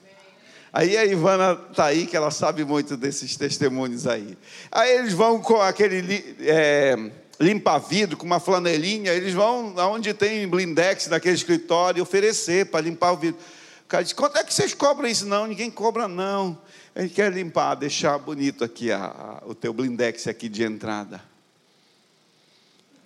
Aí 0.72 0.96
a 0.96 1.04
Ivana 1.04 1.58
está 1.70 1.84
aí, 1.84 2.04
que 2.04 2.16
ela 2.16 2.32
sabe 2.32 2.64
muito 2.64 2.96
desses 2.96 3.36
testemunhos 3.36 4.08
aí. 4.08 4.36
Aí 4.72 4.98
eles 4.98 5.12
vão 5.12 5.40
com 5.40 5.60
aquele 5.60 6.36
é, 6.40 6.96
limpa-vidro, 7.38 8.16
com 8.16 8.26
uma 8.26 8.40
flanelinha, 8.40 9.12
eles 9.12 9.32
vão 9.32 9.74
aonde 9.76 10.12
tem 10.12 10.48
blindex 10.48 11.06
naquele 11.06 11.36
escritório 11.36 12.02
oferecer 12.02 12.66
para 12.66 12.80
limpar 12.80 13.12
o 13.12 13.16
vidro. 13.16 13.40
O 13.84 13.88
cara 13.88 14.02
diz: 14.02 14.12
quanto 14.12 14.38
é 14.38 14.44
que 14.44 14.52
vocês 14.52 14.74
cobram 14.74 15.08
isso? 15.08 15.26
Não, 15.26 15.46
ninguém 15.46 15.70
cobra, 15.70 16.08
não. 16.08 16.58
A 16.94 17.02
gente 17.02 17.14
quer 17.14 17.32
limpar, 17.32 17.74
deixar 17.74 18.18
bonito 18.18 18.64
aqui 18.64 18.90
a, 18.90 19.04
a, 19.04 19.42
o 19.46 19.54
teu 19.54 19.72
blindex 19.72 20.26
aqui 20.26 20.48
de 20.48 20.62
entrada. 20.62 21.20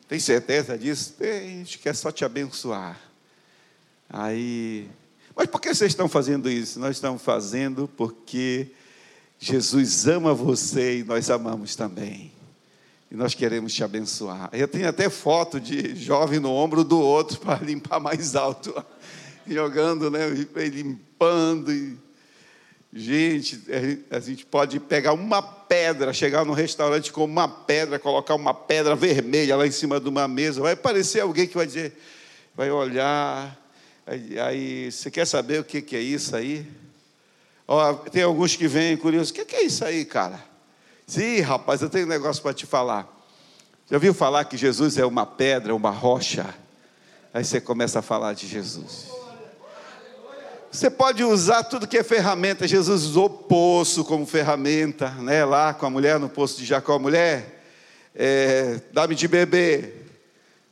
Tem 0.09 0.19
certeza 0.19 0.77
disso? 0.79 1.15
Tem, 1.19 1.31
a 1.31 1.41
gente 1.41 1.79
quer 1.79 1.95
só 1.95 2.11
te 2.11 2.25
abençoar. 2.25 2.99
Aí, 4.09 4.89
mas 5.37 5.47
por 5.47 5.61
que 5.61 5.75
vocês 5.75 5.93
estão 5.93 6.09
fazendo 6.09 6.51
isso? 6.51 6.81
Nós 6.81 6.97
estamos 6.97 7.21
fazendo 7.21 7.89
porque 7.97 8.73
Jesus 9.39 10.07
ama 10.07 10.35
você 10.35 10.99
e 10.99 11.05
nós 11.05 11.31
amamos 11.31 11.77
também. 11.77 12.33
E 13.11 13.15
nós 13.15 13.35
queremos 13.35 13.73
te 13.73 13.85
abençoar. 13.85 14.51
Eu 14.53 14.67
tenho 14.67 14.89
até 14.89 15.09
foto 15.09 15.61
de 15.61 15.95
jovem 15.95 16.41
no 16.41 16.51
ombro 16.51 16.85
do 16.85 17.01
outro 17.01 17.39
para 17.41 17.65
limpar 17.65 18.01
mais 18.01 18.35
alto. 18.35 18.75
Jogando, 19.49 20.11
né? 20.11 20.29
Limpando. 20.29 21.73
E... 21.73 21.97
Gente, 22.93 23.63
a 24.11 24.19
gente 24.21 24.47
pode 24.47 24.81
pegar 24.81 25.13
uma 25.13 25.43
pedra, 25.43 26.13
chegar 26.13 26.45
no 26.45 26.53
restaurante 26.53 27.13
com 27.13 27.25
uma 27.25 27.47
pedra, 27.49 27.99
colocar 27.99 28.35
uma 28.35 28.55
pedra 28.55 28.97
vermelha 28.97 29.57
lá 29.57 29.67
em 29.67 29.71
cima 29.71 30.01
de 30.01 30.09
uma 30.09 30.27
mesa. 30.27 30.61
Vai 30.61 30.73
aparecer 30.73 31.21
alguém 31.21 31.47
que 31.47 31.57
vai 31.57 31.67
dizer, 31.67 31.93
vai 32.57 32.71
olhar 32.71 33.59
Aí, 34.11 34.41
aí, 34.41 34.91
você 34.91 35.11
quer 35.11 35.27
saber 35.27 35.61
o 35.61 35.65
que, 35.65 35.83
que 35.83 35.95
é 35.95 36.01
isso 36.01 36.35
aí? 36.35 36.67
Ó, 37.67 37.93
tem 37.93 38.23
alguns 38.23 38.57
que 38.57 38.67
vêm 38.67 38.97
curiosos, 38.97 39.29
o 39.29 39.35
que, 39.35 39.45
que 39.45 39.55
é 39.55 39.65
isso 39.65 39.85
aí, 39.85 40.03
cara? 40.03 40.43
Sim, 41.07 41.41
rapaz, 41.41 41.83
eu 41.83 41.91
tenho 41.91 42.07
um 42.07 42.09
negócio 42.09 42.43
para 42.43 42.55
te 42.55 42.65
falar. 42.65 43.07
Já 43.91 43.99
ouviu 43.99 44.15
falar 44.15 44.47
que 44.47 44.57
Jesus 44.57 44.97
é 44.97 45.05
uma 45.05 45.27
pedra, 45.27 45.75
uma 45.75 45.91
rocha? 45.91 46.55
Aí 47.35 47.45
você 47.45 47.61
começa 47.61 47.99
a 47.99 48.03
falar 48.03 48.33
de 48.33 48.47
Jesus. 48.47 49.18
Você 50.79 50.91
pode 50.91 51.25
usar 51.25 51.65
tudo 51.65 51.89
que 51.89 51.99
é 51.99 52.05
ferramenta. 52.05 52.69
Jesus 52.69 53.03
usou 53.03 53.29
poço 53.29 54.05
como 54.05 54.25
ferramenta, 54.25 55.11
né? 55.11 55.45
Lá 55.45 55.75
com 55.75 55.85
a 55.87 55.91
mulher 55.91 56.21
no 56.21 56.29
poço 56.29 56.57
de 56.57 56.65
Jacó, 56.65 57.01
mulher, 57.01 57.65
é, 58.15 58.81
dá-me 58.93 59.17
de 59.17 59.27
beber. 59.27 60.07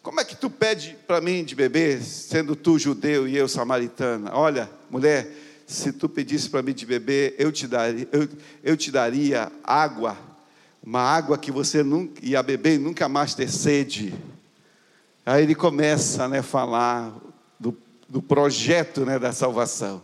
Como 0.04 0.20
é 0.20 0.24
que 0.24 0.36
tu 0.36 0.48
pede 0.48 0.96
para 1.08 1.20
mim 1.20 1.42
de 1.42 1.56
beber, 1.56 2.00
sendo 2.02 2.54
tu 2.54 2.78
judeu 2.78 3.26
e 3.26 3.36
eu 3.36 3.48
samaritana? 3.48 4.30
Olha, 4.32 4.70
mulher, 4.88 5.28
se 5.66 5.92
tu 5.92 6.08
pedisse 6.08 6.48
para 6.48 6.62
mim 6.62 6.72
de 6.72 6.86
beber, 6.86 7.34
eu 7.36 7.50
te 7.50 7.66
daria, 7.66 8.08
eu, 8.12 8.28
eu 8.62 8.76
te 8.76 8.92
daria 8.92 9.50
água, 9.64 10.16
uma 10.84 11.00
água 11.00 11.36
que 11.36 11.50
você 11.50 11.82
nunca 11.82 12.24
ia 12.24 12.40
beber 12.44 12.74
e 12.76 12.78
nunca 12.78 13.08
mais 13.08 13.34
ter 13.34 13.50
sede. 13.50 14.14
Aí 15.26 15.42
ele 15.42 15.56
começa 15.56 16.28
né, 16.28 16.38
a 16.38 16.44
falar 16.44 17.12
do, 18.08 18.22
projeto 18.22 19.04
né, 19.04 19.18
da 19.18 19.32
salvação. 19.32 20.02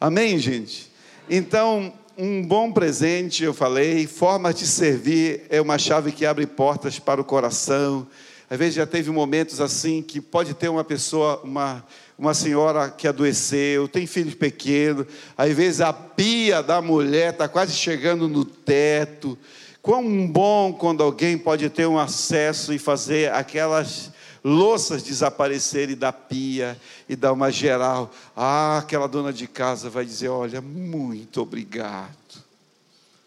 Amém, 0.00 0.38
gente? 0.38 0.90
Então, 1.28 1.92
um 2.16 2.44
bom 2.44 2.72
presente, 2.72 3.44
eu 3.44 3.54
falei, 3.54 4.06
forma 4.06 4.52
de 4.52 4.66
servir 4.66 5.42
é 5.48 5.60
uma 5.60 5.78
chave 5.78 6.12
que 6.12 6.26
abre 6.26 6.46
portas 6.46 6.98
para 6.98 7.20
o 7.20 7.24
coração 7.24 8.06
às 8.52 8.58
vezes 8.58 8.74
já 8.74 8.84
teve 8.84 9.10
momentos 9.10 9.62
assim 9.62 10.02
que 10.02 10.20
pode 10.20 10.52
ter 10.52 10.68
uma 10.68 10.84
pessoa, 10.84 11.40
uma, 11.42 11.82
uma 12.18 12.34
senhora 12.34 12.90
que 12.90 13.08
adoeceu, 13.08 13.88
tem 13.88 14.06
filhos 14.06 14.34
pequenos, 14.34 15.06
às 15.38 15.50
vezes 15.54 15.80
a 15.80 15.90
pia 15.90 16.62
da 16.62 16.82
mulher 16.82 17.32
está 17.32 17.48
quase 17.48 17.72
chegando 17.72 18.28
no 18.28 18.44
teto. 18.44 19.38
Quão 19.80 20.26
bom 20.28 20.70
quando 20.70 21.02
alguém 21.02 21.38
pode 21.38 21.70
ter 21.70 21.86
um 21.86 21.98
acesso 21.98 22.74
e 22.74 22.78
fazer 22.78 23.32
aquelas 23.32 24.11
louças 24.44 25.02
desaparecerem 25.02 25.96
da 25.96 26.12
pia 26.12 26.78
e 27.08 27.14
dar 27.14 27.32
uma 27.32 27.50
geral. 27.50 28.12
Ah, 28.36 28.78
aquela 28.78 29.06
dona 29.06 29.32
de 29.32 29.46
casa 29.46 29.88
vai 29.88 30.04
dizer: 30.04 30.28
Olha, 30.28 30.60
muito 30.60 31.40
obrigado. 31.40 32.42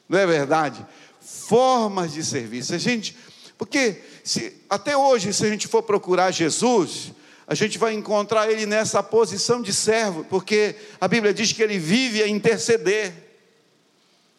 Não 0.07 0.19
é 0.19 0.25
verdade? 0.25 0.85
Formas 1.21 2.13
de 2.13 2.23
serviço. 2.23 2.73
A 2.73 2.77
gente, 2.77 3.15
porque 3.57 4.01
se, 4.23 4.53
até 4.69 4.95
hoje, 4.95 5.33
se 5.33 5.45
a 5.45 5.49
gente 5.49 5.67
for 5.67 5.81
procurar 5.83 6.31
Jesus, 6.31 7.11
a 7.47 7.55
gente 7.55 7.77
vai 7.77 7.93
encontrar 7.93 8.51
ele 8.51 8.65
nessa 8.65 9.01
posição 9.03 9.61
de 9.61 9.73
servo, 9.73 10.23
porque 10.25 10.75
a 10.99 11.07
Bíblia 11.07 11.33
diz 11.33 11.51
que 11.51 11.61
ele 11.61 11.77
vive 11.77 12.21
a 12.21 12.27
interceder. 12.27 13.13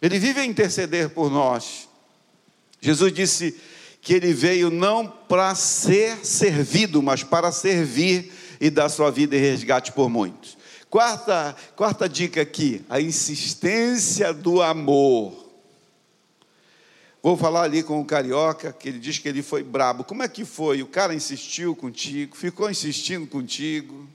Ele 0.02 0.18
vive 0.18 0.40
a 0.40 0.44
interceder 0.44 1.08
por 1.10 1.30
nós. 1.30 1.88
Jesus 2.80 3.12
disse 3.12 3.56
que 4.06 4.14
ele 4.14 4.32
veio 4.32 4.70
não 4.70 5.04
para 5.04 5.52
ser 5.56 6.24
servido, 6.24 7.02
mas 7.02 7.24
para 7.24 7.50
servir 7.50 8.32
e 8.60 8.70
dar 8.70 8.88
sua 8.88 9.10
vida 9.10 9.34
em 9.34 9.40
resgate 9.40 9.90
por 9.90 10.08
muitos. 10.08 10.56
Quarta, 10.88 11.56
quarta 11.74 12.08
dica 12.08 12.40
aqui, 12.40 12.84
a 12.88 13.00
insistência 13.00 14.32
do 14.32 14.62
amor. 14.62 15.50
Vou 17.20 17.36
falar 17.36 17.62
ali 17.62 17.82
com 17.82 18.00
o 18.00 18.04
carioca, 18.04 18.72
que 18.72 18.90
ele 18.90 19.00
diz 19.00 19.18
que 19.18 19.28
ele 19.28 19.42
foi 19.42 19.64
brabo. 19.64 20.04
Como 20.04 20.22
é 20.22 20.28
que 20.28 20.44
foi? 20.44 20.82
O 20.82 20.86
cara 20.86 21.12
insistiu 21.12 21.74
contigo, 21.74 22.36
ficou 22.36 22.70
insistindo 22.70 23.26
contigo. 23.26 24.08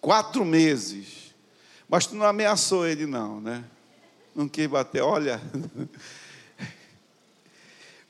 Quatro 0.00 0.46
meses. 0.46 1.34
Mas 1.86 2.06
tu 2.06 2.14
não 2.14 2.24
ameaçou 2.24 2.86
ele, 2.86 3.04
não, 3.04 3.38
né? 3.38 3.62
Não 4.34 4.48
quis 4.48 4.66
bater, 4.66 5.02
olha. 5.02 5.38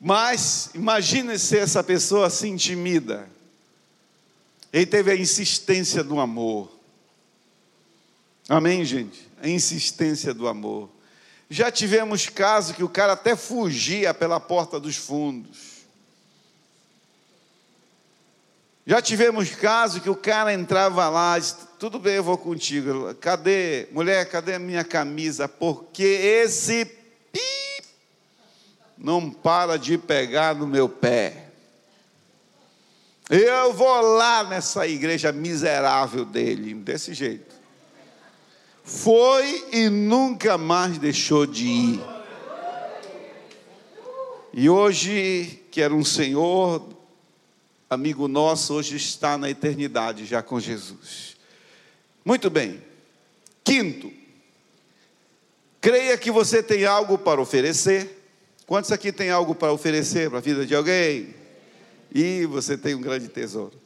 Mas 0.04 0.68
imagine 0.74 1.38
se 1.38 1.56
essa 1.56 1.82
pessoa 1.82 2.28
se 2.28 2.46
intimida. 2.46 3.26
Ele 4.70 4.84
teve 4.84 5.10
a 5.10 5.16
insistência 5.16 6.04
do 6.04 6.20
amor. 6.20 6.70
Amém, 8.46 8.84
gente? 8.84 9.26
A 9.40 9.48
insistência 9.48 10.34
do 10.34 10.46
amor. 10.46 10.90
Já 11.48 11.70
tivemos 11.70 12.28
casos 12.28 12.76
que 12.76 12.84
o 12.84 12.88
cara 12.88 13.14
até 13.14 13.34
fugia 13.34 14.12
pela 14.12 14.38
porta 14.38 14.78
dos 14.78 14.94
fundos. 14.94 15.86
Já 18.86 19.00
tivemos 19.00 19.48
casos 19.54 20.02
que 20.02 20.10
o 20.10 20.16
cara 20.16 20.52
entrava 20.52 21.08
lá, 21.08 21.38
disse, 21.38 21.56
tudo 21.78 21.98
bem, 21.98 22.16
eu 22.16 22.24
vou 22.24 22.36
contigo. 22.36 23.14
Cadê, 23.14 23.88
mulher, 23.90 24.28
cadê 24.28 24.56
a 24.56 24.58
minha 24.58 24.84
camisa? 24.84 25.48
Porque 25.48 26.02
esse 26.02 26.84
pi 27.32 27.40
não 29.04 29.30
para 29.30 29.78
de 29.78 29.98
pegar 29.98 30.54
no 30.54 30.66
meu 30.66 30.88
pé. 30.88 31.48
Eu 33.28 33.74
vou 33.74 34.00
lá 34.00 34.42
nessa 34.42 34.88
igreja 34.88 35.30
miserável 35.30 36.24
dele, 36.24 36.72
desse 36.74 37.12
jeito. 37.12 37.54
Foi 38.82 39.68
e 39.72 39.90
nunca 39.90 40.56
mais 40.56 40.96
deixou 40.96 41.44
de 41.44 41.66
ir. 41.66 42.00
E 44.54 44.70
hoje, 44.70 45.62
que 45.70 45.82
era 45.82 45.92
um 45.92 46.04
senhor, 46.04 46.86
amigo 47.90 48.26
nosso, 48.26 48.72
hoje 48.72 48.96
está 48.96 49.36
na 49.36 49.50
eternidade 49.50 50.24
já 50.24 50.42
com 50.42 50.58
Jesus. 50.58 51.36
Muito 52.24 52.48
bem. 52.48 52.82
Quinto, 53.62 54.10
creia 55.78 56.16
que 56.16 56.30
você 56.30 56.62
tem 56.62 56.86
algo 56.86 57.18
para 57.18 57.40
oferecer. 57.40 58.23
Quantos 58.66 58.90
aqui 58.90 59.12
tem 59.12 59.30
algo 59.30 59.54
para 59.54 59.72
oferecer 59.72 60.30
para 60.30 60.38
a 60.38 60.42
vida 60.42 60.64
de 60.64 60.74
alguém? 60.74 61.34
E 62.12 62.46
você 62.46 62.78
tem 62.78 62.94
um 62.94 63.00
grande 63.00 63.28
tesouro. 63.28 63.84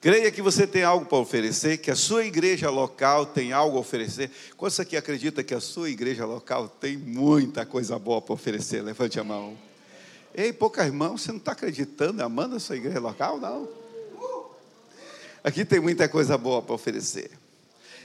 Creia 0.00 0.30
que 0.30 0.42
você 0.42 0.66
tem 0.66 0.82
algo 0.82 1.06
para 1.06 1.18
oferecer, 1.18 1.78
que 1.78 1.90
a 1.90 1.96
sua 1.96 2.24
igreja 2.24 2.70
local 2.70 3.26
tem 3.26 3.52
algo 3.52 3.76
a 3.76 3.80
oferecer. 3.80 4.30
Quantos 4.56 4.78
aqui 4.78 4.96
acredita 4.96 5.42
que 5.42 5.54
a 5.54 5.60
sua 5.60 5.90
igreja 5.90 6.24
local 6.24 6.68
tem 6.68 6.96
muita 6.96 7.64
coisa 7.64 7.98
boa 7.98 8.20
para 8.20 8.34
oferecer? 8.34 8.82
Levante 8.82 9.18
a 9.18 9.24
mão. 9.24 9.56
Ei, 10.34 10.52
poucas 10.52 10.92
mãos, 10.92 11.22
você 11.22 11.32
não 11.32 11.38
está 11.38 11.52
acreditando, 11.52 12.22
amando 12.22 12.56
a 12.56 12.60
sua 12.60 12.76
igreja 12.76 13.00
local? 13.00 13.40
Não. 13.40 13.68
Aqui 15.42 15.64
tem 15.64 15.80
muita 15.80 16.08
coisa 16.08 16.36
boa 16.36 16.60
para 16.60 16.74
oferecer. 16.74 17.30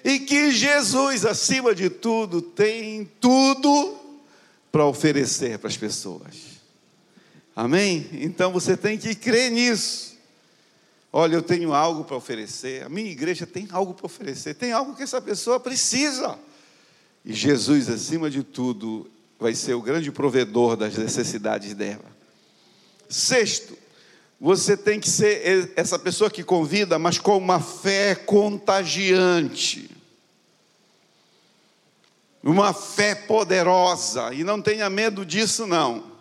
E 0.04 0.20
que 0.20 0.52
Jesus, 0.52 1.26
acima 1.26 1.76
de 1.76 1.90
tudo, 1.90 2.42
tem 2.42 3.06
tudo 3.20 4.01
para 4.71 4.86
oferecer 4.86 5.60
para 5.60 5.67
as 5.67 5.77
pessoas. 5.77 6.62
Amém? 7.55 8.10
Então 8.13 8.51
você 8.51 8.77
tem 8.77 8.97
que 8.97 9.13
crer 9.13 9.51
nisso. 9.51 10.17
Olha, 11.13 11.36
eu 11.36 11.41
tenho 11.41 11.73
algo 11.73 12.05
para 12.05 12.15
oferecer. 12.15 12.84
A 12.84 12.89
minha 12.89 13.12
igreja 13.12 13.45
tem 13.45 13.67
algo 13.71 13.93
para 13.93 14.05
oferecer. 14.05 14.53
Tem 14.53 14.71
algo 14.71 14.95
que 14.95 15.03
essa 15.03 15.21
pessoa 15.21 15.60
precisa. 15.60 16.39
E 17.25 17.34
Jesus, 17.34 17.89
acima 17.89 18.29
de 18.29 18.43
tudo, 18.43 19.12
vai 19.38 19.53
ser 19.53 19.73
o 19.73 19.81
grande 19.81 20.12
provedor 20.12 20.77
das 20.77 20.95
necessidades 20.95 21.73
dela. 21.73 22.10
Sexto, 23.10 23.77
você 24.39 24.77
tem 24.77 24.99
que 24.99 25.10
ser 25.10 25.73
essa 25.75 25.99
pessoa 25.99 26.31
que 26.31 26.43
convida, 26.43 26.97
mas 26.97 27.17
com 27.19 27.38
uma 27.38 27.60
fé 27.60 28.15
contagiante. 28.15 29.89
Uma 32.43 32.73
fé 32.73 33.13
poderosa. 33.13 34.34
E 34.34 34.43
não 34.43 34.62
tenha 34.62 34.89
medo 34.89 35.25
disso, 35.25 35.67
não. 35.67 36.12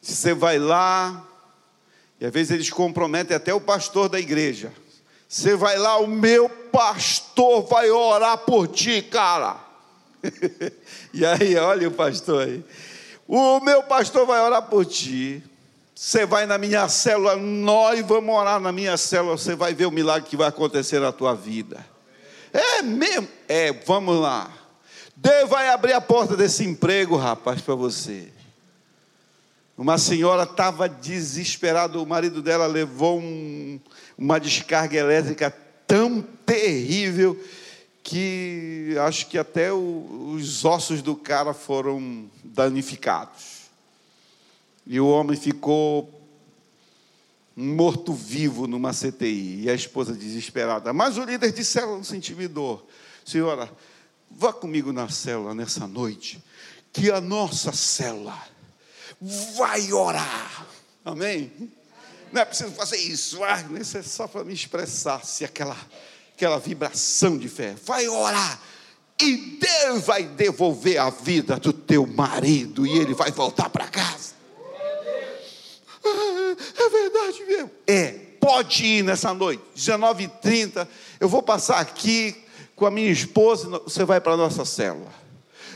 Você 0.00 0.32
vai 0.32 0.58
lá, 0.58 1.26
e 2.20 2.26
às 2.26 2.32
vezes 2.32 2.52
eles 2.52 2.70
comprometem 2.70 3.36
até 3.36 3.52
o 3.52 3.60
pastor 3.60 4.08
da 4.08 4.20
igreja. 4.20 4.72
Você 5.28 5.54
vai 5.56 5.78
lá, 5.78 5.98
o 5.98 6.06
meu 6.06 6.48
pastor 6.48 7.62
vai 7.66 7.90
orar 7.90 8.38
por 8.38 8.68
ti, 8.68 9.00
cara. 9.00 9.56
e 11.14 11.24
aí, 11.24 11.56
olha 11.56 11.88
o 11.88 11.92
pastor 11.92 12.46
aí. 12.46 12.64
O 13.26 13.60
meu 13.60 13.82
pastor 13.82 14.26
vai 14.26 14.40
orar 14.40 14.62
por 14.62 14.84
ti. 14.84 15.42
Você 15.94 16.26
vai 16.26 16.46
na 16.46 16.58
minha 16.58 16.88
célula, 16.88 17.36
nós 17.36 18.00
vamos 18.06 18.34
orar 18.34 18.58
na 18.58 18.72
minha 18.72 18.96
célula, 18.96 19.36
você 19.36 19.54
vai 19.54 19.74
ver 19.74 19.86
o 19.86 19.90
milagre 19.90 20.28
que 20.28 20.36
vai 20.36 20.48
acontecer 20.48 20.98
na 20.98 21.12
tua 21.12 21.34
vida. 21.34 21.84
É 22.52 22.82
mesmo? 22.82 23.28
É, 23.48 23.72
vamos 23.72 24.18
lá. 24.18 24.50
Deus 25.16 25.48
vai 25.48 25.68
abrir 25.68 25.92
a 25.92 26.00
porta 26.00 26.36
desse 26.36 26.64
emprego, 26.64 27.16
rapaz, 27.16 27.60
para 27.60 27.74
você. 27.74 28.28
Uma 29.76 29.98
senhora 29.98 30.42
estava 30.42 30.88
desesperada, 30.88 31.98
o 31.98 32.06
marido 32.06 32.42
dela 32.42 32.66
levou 32.66 33.18
um, 33.18 33.80
uma 34.16 34.38
descarga 34.38 34.96
elétrica 34.96 35.50
tão 35.86 36.22
terrível 36.44 37.38
que 38.02 38.94
acho 39.00 39.26
que 39.26 39.38
até 39.38 39.72
o, 39.72 40.32
os 40.34 40.64
ossos 40.64 41.00
do 41.02 41.14
cara 41.14 41.54
foram 41.54 42.26
danificados. 42.44 43.70
E 44.86 45.00
o 45.00 45.08
homem 45.08 45.36
ficou 45.36 46.19
morto-vivo 47.60 48.66
numa 48.66 48.92
CTI. 48.92 49.62
E 49.64 49.70
a 49.70 49.74
esposa 49.74 50.12
desesperada. 50.12 50.92
Mas 50.92 51.18
o 51.18 51.24
líder 51.24 51.52
de 51.52 51.64
célula 51.64 51.96
não 51.96 52.04
se 52.04 52.16
intimidou. 52.16 52.88
Senhora, 53.24 53.70
vá 54.30 54.52
comigo 54.52 54.92
na 54.92 55.08
célula 55.08 55.54
nessa 55.54 55.86
noite, 55.86 56.42
que 56.92 57.10
a 57.10 57.20
nossa 57.20 57.72
célula 57.72 58.38
vai 59.56 59.92
orar. 59.92 60.66
Amém? 61.04 61.52
Não 62.32 62.42
é 62.42 62.44
preciso 62.44 62.70
fazer 62.72 62.96
isso, 62.96 63.42
ah, 63.42 63.62
isso 63.80 63.98
é 63.98 64.02
só 64.02 64.28
para 64.28 64.44
me 64.44 64.54
expressar 64.54 65.24
se 65.24 65.44
aquela, 65.44 65.76
aquela 66.34 66.58
vibração 66.58 67.36
de 67.36 67.48
fé. 67.48 67.74
Vai 67.84 68.08
orar. 68.08 68.60
E 69.20 69.58
Deus 69.60 70.04
vai 70.04 70.22
devolver 70.24 70.98
a 70.98 71.10
vida 71.10 71.56
do 71.56 71.72
teu 71.72 72.06
marido 72.06 72.86
e 72.86 72.98
ele 72.98 73.12
vai 73.12 73.30
voltar 73.30 73.68
para 73.68 73.86
casa. 73.88 74.30
Ah, 76.02 76.56
é 76.76 76.88
É, 77.86 78.12
pode 78.40 78.84
ir 78.84 79.02
nessa 79.02 79.34
noite, 79.34 79.62
19h30. 79.76 80.86
Eu 81.18 81.28
vou 81.28 81.42
passar 81.42 81.78
aqui 81.78 82.36
com 82.76 82.86
a 82.86 82.90
minha 82.90 83.10
esposa. 83.10 83.68
Você 83.80 84.04
vai 84.04 84.20
para 84.20 84.32
a 84.32 84.36
nossa 84.36 84.64
célula. 84.64 85.12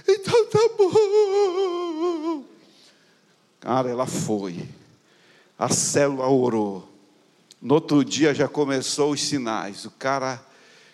Então 0.08 0.46
tá 0.46 0.70
bom. 0.76 2.44
Cara, 3.60 3.90
ela 3.90 4.06
foi. 4.06 4.68
A 5.58 5.68
célula 5.68 6.28
orou. 6.28 6.88
No 7.60 7.74
outro 7.74 8.04
dia 8.04 8.34
já 8.34 8.46
começou 8.46 9.12
os 9.12 9.22
sinais. 9.22 9.84
O 9.84 9.90
cara 9.90 10.44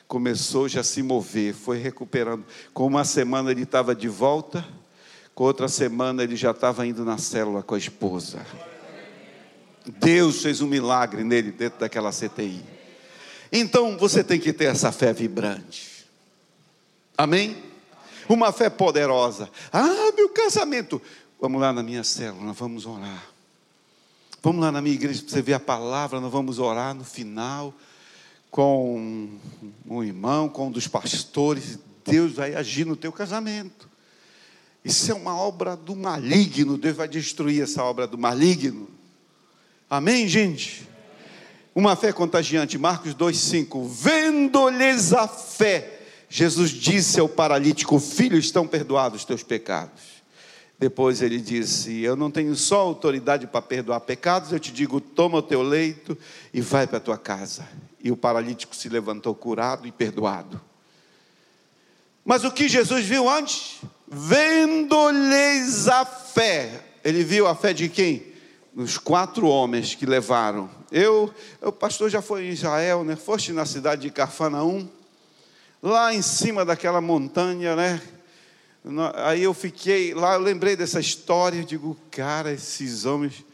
começou 0.07 0.68
já 0.68 0.81
a 0.81 0.85
se 0.85 1.03
mover, 1.03 1.55
foi 1.55 1.79
recuperando. 1.79 2.44
Com 2.74 2.87
uma 2.87 3.05
semana 3.05 3.50
ele 3.53 3.62
estava 3.62 3.94
de 3.94 4.09
volta, 4.09 4.64
com 5.35 5.44
outra 5.44 5.68
semana 5.68 6.24
ele 6.24 6.35
já 6.35 6.50
estava 6.50 6.85
indo 6.85 7.05
na 7.05 7.16
célula 7.16 7.62
com 7.62 7.76
a 7.76 7.79
esposa. 7.79 8.44
Deus 9.87 10.43
fez 10.43 10.61
um 10.61 10.66
milagre 10.66 11.25
nele 11.25 11.51
dentro 11.53 11.81
daquela 11.81 12.11
CTI. 12.11 12.62
Então 13.53 13.97
você 13.97 14.23
tem 14.23 14.38
que 14.38 14.53
ter 14.53 14.66
essa 14.66 14.93
fé 14.93 15.12
vibrante. 15.12 16.07
Amém? 17.16 17.57
Uma 18.29 18.53
fé 18.53 18.71
poderosa. 18.71 19.51
Ah, 19.73 20.12
meu 20.16 20.29
casamento. 20.29 21.01
Vamos 21.40 21.61
lá 21.61 21.73
na 21.73 21.83
minha 21.83 22.05
célula, 22.05 22.45
nós 22.45 22.57
vamos 22.57 22.87
orar. 22.87 23.27
Vamos 24.43 24.61
lá 24.62 24.71
na 24.71 24.81
minha 24.81 24.95
igreja 24.95 25.23
para 25.23 25.31
você 25.31 25.43
ver 25.43 25.55
a 25.55 25.61
palavra, 25.61 26.21
nós 26.21 26.33
vamos 26.33 26.59
orar 26.59 26.95
no 26.95 27.05
final 27.05 27.75
com 28.51 29.38
um 29.87 30.03
irmão, 30.03 30.49
com 30.49 30.69
um 30.69 30.71
dos 30.71 30.87
pastores. 30.87 31.79
Deus 32.05 32.33
vai 32.33 32.55
agir 32.55 32.85
no 32.85 32.97
teu 32.97 33.12
casamento. 33.12 33.88
Isso 34.85 35.11
é 35.11 35.14
uma 35.14 35.37
obra 35.37 35.77
do 35.77 35.95
maligno. 35.95 36.79
Deus 36.79 36.97
vai 36.97 37.09
destruir 37.09 37.62
essa 37.62 37.85
obra 37.85 38.07
do 38.07 38.19
maligno. 38.19 38.88
Amém, 39.90 40.29
gente? 40.29 40.88
Uma 41.74 41.96
fé 41.96 42.12
contagiante. 42.12 42.79
Marcos 42.79 43.12
2,5. 43.12 43.88
Vendo-lhes 43.88 45.12
a 45.12 45.26
fé, 45.26 45.98
Jesus 46.29 46.70
disse 46.70 47.18
ao 47.18 47.29
paralítico: 47.29 47.98
Filho, 47.98 48.38
estão 48.38 48.68
perdoados 48.68 49.22
os 49.22 49.24
teus 49.24 49.42
pecados. 49.42 50.22
Depois 50.79 51.20
ele 51.20 51.40
disse: 51.40 52.03
Eu 52.03 52.14
não 52.14 52.31
tenho 52.31 52.55
só 52.55 52.79
autoridade 52.79 53.48
para 53.48 53.61
perdoar 53.61 53.98
pecados, 54.03 54.53
eu 54.53 54.61
te 54.61 54.72
digo, 54.72 55.00
toma 55.00 55.38
o 55.38 55.42
teu 55.42 55.61
leito 55.61 56.16
e 56.55 56.61
vai 56.61 56.87
para 56.87 56.98
a 56.98 57.00
tua 57.00 57.18
casa. 57.18 57.68
E 58.00 58.12
o 58.12 58.16
paralítico 58.16 58.76
se 58.76 58.88
levantou 58.88 59.35
curado 59.35 59.88
e 59.88 59.92
perdoado. 59.92 60.61
Mas 62.24 62.44
o 62.44 62.53
que 62.53 62.68
Jesus 62.68 63.05
viu 63.05 63.29
antes? 63.29 63.81
Vendo-lhes 64.07 65.88
a 65.88 66.05
fé. 66.05 66.81
Ele 67.03 67.24
viu 67.24 67.48
a 67.48 67.57
fé 67.57 67.72
de 67.72 67.88
quem? 67.88 68.30
Dos 68.73 68.97
quatro 68.97 69.47
homens 69.47 69.95
que 69.95 70.07
levaram. 70.07 70.71
Eu, 70.93 71.33
o 71.61 71.73
pastor 71.73 72.09
já 72.09 72.23
foi 72.23 72.47
em 72.47 72.51
Israel, 72.51 73.05
né? 73.05 73.17
Foste 73.17 73.53
na 73.53 73.67
cidade 73.67 74.03
de 74.03 74.11
Carfanaum, 74.11 74.89
lá 75.83 76.15
em 76.15 76.23
cima 76.23 76.65
daquela 76.65 77.01
montanha, 77.01 77.75
né? 77.75 78.01
Aí 79.17 79.43
eu 79.43 79.53
fiquei 79.53 80.15
lá, 80.15 80.35
eu 80.35 80.41
lembrei 80.41 80.75
dessa 80.75 81.01
história, 81.01 81.63
digo, 81.65 81.97
cara, 82.11 82.53
esses 82.53 83.05
homens 83.05 83.45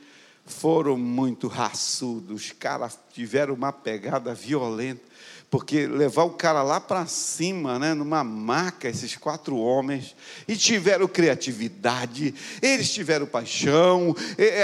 foram 0.44 0.96
muito 0.96 1.48
raçudos, 1.48 2.44
os 2.44 2.52
caras 2.52 2.98
tiveram 3.12 3.54
uma 3.54 3.72
pegada 3.72 4.32
violenta, 4.32 5.02
porque 5.50 5.86
levar 5.86 6.24
o 6.24 6.30
cara 6.30 6.62
lá 6.62 6.80
para 6.80 7.06
cima, 7.06 7.78
né, 7.78 7.94
numa 7.94 8.24
maca, 8.24 8.88
esses 8.88 9.16
quatro 9.16 9.56
homens, 9.56 10.16
e 10.46 10.56
tiveram 10.56 11.06
criatividade, 11.06 12.34
eles 12.60 12.92
tiveram 12.92 13.26
paixão, 13.26 14.14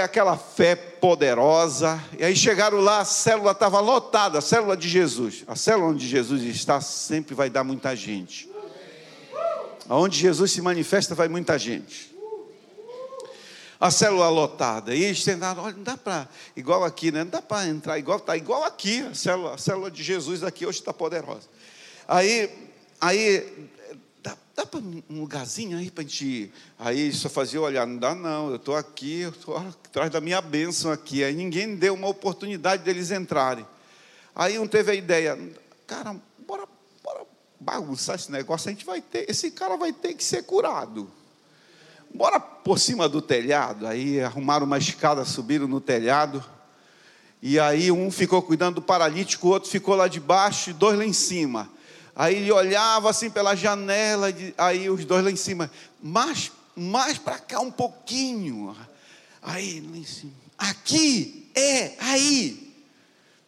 aquela 0.03 0.37
fé 0.37 0.75
poderosa, 0.75 2.03
e 2.19 2.23
aí 2.23 2.35
chegaram 2.35 2.79
lá, 2.79 2.99
a 2.99 3.05
célula 3.05 3.51
estava 3.51 3.79
lotada, 3.79 4.39
a 4.39 4.41
célula 4.41 4.75
de 4.75 4.89
Jesus, 4.89 5.43
a 5.47 5.55
célula 5.55 5.89
onde 5.89 6.07
Jesus 6.07 6.43
está 6.43 6.81
sempre 6.81 7.33
vai 7.33 7.49
dar 7.49 7.63
muita 7.63 7.95
gente. 7.95 8.49
Aonde 9.87 10.17
Jesus 10.17 10.51
se 10.51 10.61
manifesta, 10.61 11.15
vai 11.15 11.27
muita 11.27 11.57
gente. 11.57 12.12
A 13.83 13.91
célula 13.91 14.29
lotada. 14.29 14.95
E 14.95 15.03
eles 15.03 15.25
tentaram, 15.25 15.61
olha, 15.61 15.75
não 15.75 15.83
dá 15.83 15.97
para, 15.97 16.29
igual 16.55 16.85
aqui, 16.85 17.11
né? 17.11 17.25
Não 17.25 17.31
dá 17.31 17.41
para 17.41 17.67
entrar 17.67 17.99
igual, 17.99 18.17
está 18.17 18.37
igual 18.37 18.63
aqui. 18.63 19.01
A 19.01 19.13
célula, 19.13 19.55
a 19.55 19.57
célula 19.57 19.91
de 19.91 20.01
Jesus 20.01 20.41
aqui 20.41 20.65
hoje 20.65 20.79
está 20.79 20.93
poderosa. 20.93 21.49
Aí, 22.07 22.49
aí 23.01 23.69
dá, 24.23 24.37
dá 24.55 24.65
para 24.65 24.79
um 24.79 25.03
lugarzinho 25.09 25.77
aí 25.77 25.91
para 25.91 26.01
a 26.01 26.07
gente 26.07 26.25
ir. 26.25 26.53
Aí 26.79 27.11
só 27.11 27.27
fazia 27.27 27.59
olhar, 27.59 27.85
não 27.85 27.97
dá 27.97 28.15
não, 28.15 28.51
eu 28.51 28.55
estou 28.55 28.77
aqui, 28.77 29.19
eu 29.19 29.31
estou 29.31 29.57
atrás 29.57 30.09
da 30.09 30.21
minha 30.21 30.39
bênção 30.39 30.89
aqui. 30.89 31.21
Aí 31.21 31.35
ninguém 31.35 31.75
deu 31.75 31.93
uma 31.93 32.07
oportunidade 32.07 32.83
deles 32.83 33.11
entrarem. 33.11 33.67
Aí 34.33 34.57
um 34.57 34.65
teve 34.65 34.91
a 34.91 34.95
ideia, 34.95 35.37
cara, 35.85 36.15
bora 36.47 36.65
bagunçar 37.59 38.15
esse 38.15 38.31
negócio, 38.31 38.69
a 38.69 38.71
gente 38.71 38.85
vai 38.85 39.01
ter, 39.01 39.29
esse 39.29 39.51
cara 39.51 39.75
vai 39.75 39.91
ter 39.91 40.13
que 40.13 40.23
ser 40.23 40.43
curado. 40.43 41.11
Bora 42.13 42.52
por 42.63 42.79
cima 42.79 43.09
do 43.09 43.21
telhado, 43.21 43.85
aí 43.85 44.21
arrumaram 44.21 44.65
uma 44.65 44.77
escada, 44.77 45.25
subiram 45.25 45.67
no 45.67 45.81
telhado. 45.81 46.43
E 47.41 47.59
aí 47.59 47.91
um 47.91 48.09
ficou 48.09 48.41
cuidando 48.41 48.75
do 48.75 48.81
paralítico, 48.81 49.47
o 49.47 49.51
outro 49.51 49.69
ficou 49.69 49.95
lá 49.95 50.07
debaixo 50.07 50.69
e 50.69 50.73
dois 50.73 50.97
lá 50.97 51.05
em 51.05 51.11
cima. 51.11 51.69
Aí 52.15 52.35
ele 52.35 52.51
olhava 52.51 53.09
assim 53.09 53.29
pela 53.29 53.55
janela, 53.55 54.27
aí 54.57 54.89
os 54.89 55.03
dois 55.03 55.23
lá 55.23 55.31
em 55.31 55.35
cima, 55.35 55.69
mais, 56.01 56.51
mais 56.75 57.17
para 57.17 57.39
cá 57.39 57.59
um 57.59 57.71
pouquinho. 57.71 58.75
Aí 59.41 59.81
lá 59.81 59.97
em 59.97 60.05
cima. 60.05 60.31
Aqui, 60.57 61.49
é, 61.53 61.93
aí. 61.99 62.73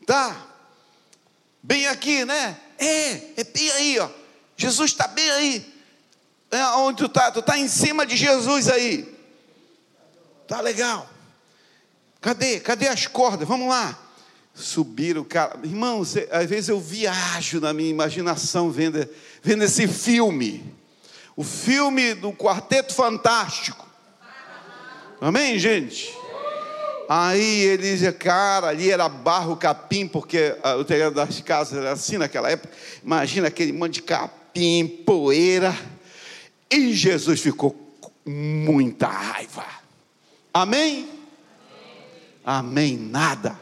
Tá? 0.06 0.46
Bem 1.64 1.88
aqui, 1.88 2.26
né? 2.26 2.58
É, 2.78 3.42
é 3.42 3.44
bem 3.44 3.72
aí, 3.72 4.00
ó. 4.00 4.10
Jesus 4.58 4.92
está 4.92 5.08
bem 5.08 5.30
aí. 5.32 5.75
É, 6.52 6.64
onde 6.78 7.00
tu 7.00 7.06
está? 7.06 7.32
Tu 7.32 7.40
está 7.40 7.58
em 7.58 7.68
cima 7.68 8.06
de 8.06 8.16
Jesus 8.16 8.70
aí. 8.70 9.14
Tá 10.48 10.62
legal. 10.62 11.10
Cadê? 12.22 12.60
Cadê 12.60 12.88
as 12.88 13.08
cordas? 13.08 13.48
Vamos 13.48 13.70
lá. 13.70 13.98
Subiram, 14.54 15.24
cara. 15.24 15.60
Irmão, 15.64 16.02
às 16.02 16.50
vezes 16.50 16.70
eu 16.70 16.80
viajo 16.80 17.60
na 17.60 17.74
minha 17.74 17.90
imaginação 17.90 18.72
vendo, 18.72 19.08
vendo 19.44 19.64
esse 19.64 19.88
filme. 19.88 20.74
O 21.36 21.44
filme 21.44 22.14
do 22.14 22.32
Quarteto 22.32 22.94
Fantástico. 22.94 23.86
Amém, 25.20 25.60
gente? 25.60 26.16
Aí 27.08 27.62
ele 27.62 27.84
dizia, 27.84 28.12
cara, 28.12 28.68
ali 28.68 28.90
era 28.90 29.08
barro, 29.08 29.56
capim, 29.56 30.08
porque 30.08 30.58
ah, 30.64 30.76
o 30.76 30.86
terreno 30.86 31.12
das 31.12 31.40
casas 31.42 31.78
era 31.78 31.92
assim 31.92 32.18
naquela 32.18 32.50
época. 32.50 32.74
Imagina 33.04 33.48
aquele 33.48 33.72
monte 33.72 33.96
de 33.96 34.02
capim, 34.04 34.88
poeira. 35.06 35.76
E 36.70 36.94
Jesus 36.94 37.40
ficou 37.42 37.72
com 38.02 38.12
muita 38.30 39.08
raiva. 39.08 39.66
Amém? 40.54 41.10
Amém, 42.44 42.98
nada. 42.98 43.60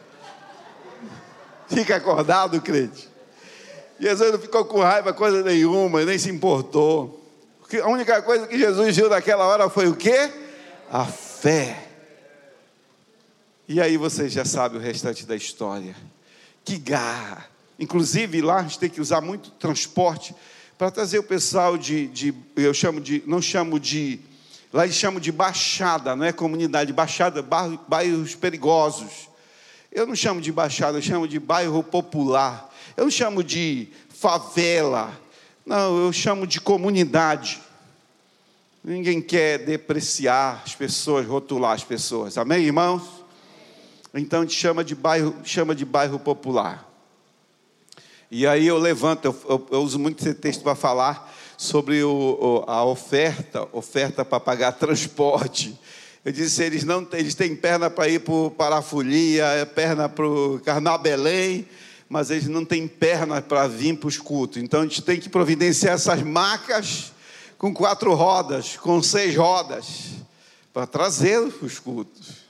Fica 1.68 1.96
acordado, 1.96 2.62
crente. 2.62 3.10
Jesus 4.00 4.32
não 4.32 4.40
ficou 4.40 4.66
com 4.66 4.80
raiva, 4.80 5.14
coisa 5.14 5.42
nenhuma, 5.44 6.04
nem 6.04 6.18
se 6.18 6.30
importou. 6.30 7.22
A 7.82 7.88
única 7.88 8.22
coisa 8.22 8.46
que 8.46 8.58
Jesus 8.58 8.96
viu 8.96 9.10
naquela 9.10 9.46
hora 9.46 9.70
foi 9.70 9.88
o 9.88 9.96
quê? 9.96 10.32
A 10.92 11.06
fé. 11.06 11.88
E 13.68 13.82
aí 13.82 13.98
você 13.98 14.30
já 14.30 14.46
sabe 14.46 14.78
o 14.78 14.80
restante 14.80 15.26
da 15.26 15.36
história. 15.36 15.96
Que 16.64 16.78
garra. 16.78 17.46
Inclusive 17.80 18.42
lá 18.42 18.58
a 18.58 18.64
gente 18.64 18.80
tem 18.80 18.90
que 18.90 19.02
usar 19.02 19.22
muito 19.22 19.50
transporte 19.52 20.36
para 20.84 20.92
trazer 20.92 21.18
o 21.18 21.24
pessoal 21.24 21.78
de, 21.78 22.08
de, 22.08 22.34
eu 22.58 22.74
chamo 22.74 23.00
de, 23.00 23.24
não 23.26 23.42
chamo 23.42 23.80
de, 23.80 24.20
lá 24.74 24.84
eles 24.84 24.98
chamam 24.98 25.18
de 25.18 25.32
baixada, 25.32 26.14
não 26.14 26.26
é 26.26 26.34
comunidade, 26.34 26.92
baixada, 26.92 27.42
bairros 27.42 28.36
perigosos. 28.36 29.30
Eu 29.90 30.06
não 30.06 30.14
chamo 30.14 30.42
de 30.42 30.52
baixada, 30.52 30.98
eu 30.98 31.02
chamo 31.02 31.26
de 31.26 31.40
bairro 31.40 31.82
popular. 31.82 32.70
Eu 32.98 33.06
não 33.06 33.12
chamo 33.12 33.42
de 33.42 33.88
favela. 34.10 35.18
Não, 35.66 36.04
eu 36.04 36.12
chamo 36.12 36.46
de 36.46 36.60
comunidade. 36.60 37.62
Ninguém 38.84 39.22
quer 39.22 39.60
depreciar 39.60 40.64
as 40.66 40.76
pessoas, 40.76 41.26
rotular 41.26 41.72
as 41.72 41.86
pessoas. 41.86 42.38
Amém, 42.38 42.66
irmãos? 42.66 43.04
Então 44.14 44.42
gente 44.42 44.56
chama 44.56 44.84
de 44.84 44.96
bairro, 44.96 45.34
chama 45.46 45.74
de 45.74 45.86
bairro 45.86 46.20
popular. 46.20 46.93
E 48.36 48.48
aí 48.48 48.66
eu 48.66 48.80
levanto, 48.80 49.26
eu, 49.26 49.36
eu, 49.48 49.68
eu 49.74 49.84
uso 49.84 50.00
muito 50.00 50.20
esse 50.20 50.34
texto 50.34 50.64
para 50.64 50.74
falar 50.74 51.32
sobre 51.56 52.04
o, 52.04 52.64
a 52.66 52.84
oferta, 52.84 53.68
oferta 53.72 54.26
para 54.26 54.40
pagar 54.40 54.72
transporte. 54.72 55.80
Eu 56.26 56.32
disse, 56.32 56.64
eles 56.64 56.84
não 56.84 57.08
eles 57.12 57.36
têm 57.36 57.56
perna 57.56 57.92
para 57.92 58.10
ir 58.10 58.24
para 58.58 58.78
a 58.78 58.82
folia, 58.82 59.46
é 59.46 59.66
perna 59.66 60.10
para 60.10 60.28
o 60.28 60.60
Carnabelém, 60.62 61.68
mas 62.10 62.32
eles 62.32 62.48
não 62.48 62.66
têm 62.66 62.88
perna 62.88 63.40
para 63.40 63.68
vir 63.68 63.98
para 63.98 64.08
os 64.08 64.18
cultos. 64.18 64.58
Então 64.58 64.80
a 64.80 64.84
gente 64.84 65.04
tem 65.04 65.20
que 65.20 65.30
providenciar 65.30 65.94
essas 65.94 66.24
macas 66.24 67.14
com 67.56 67.72
quatro 67.72 68.16
rodas, 68.16 68.78
com 68.78 69.00
seis 69.04 69.36
rodas, 69.36 70.06
para 70.74 70.88
trazê-los 70.88 71.54
para 71.54 71.68
os 71.68 71.78
cultos. 71.78 72.43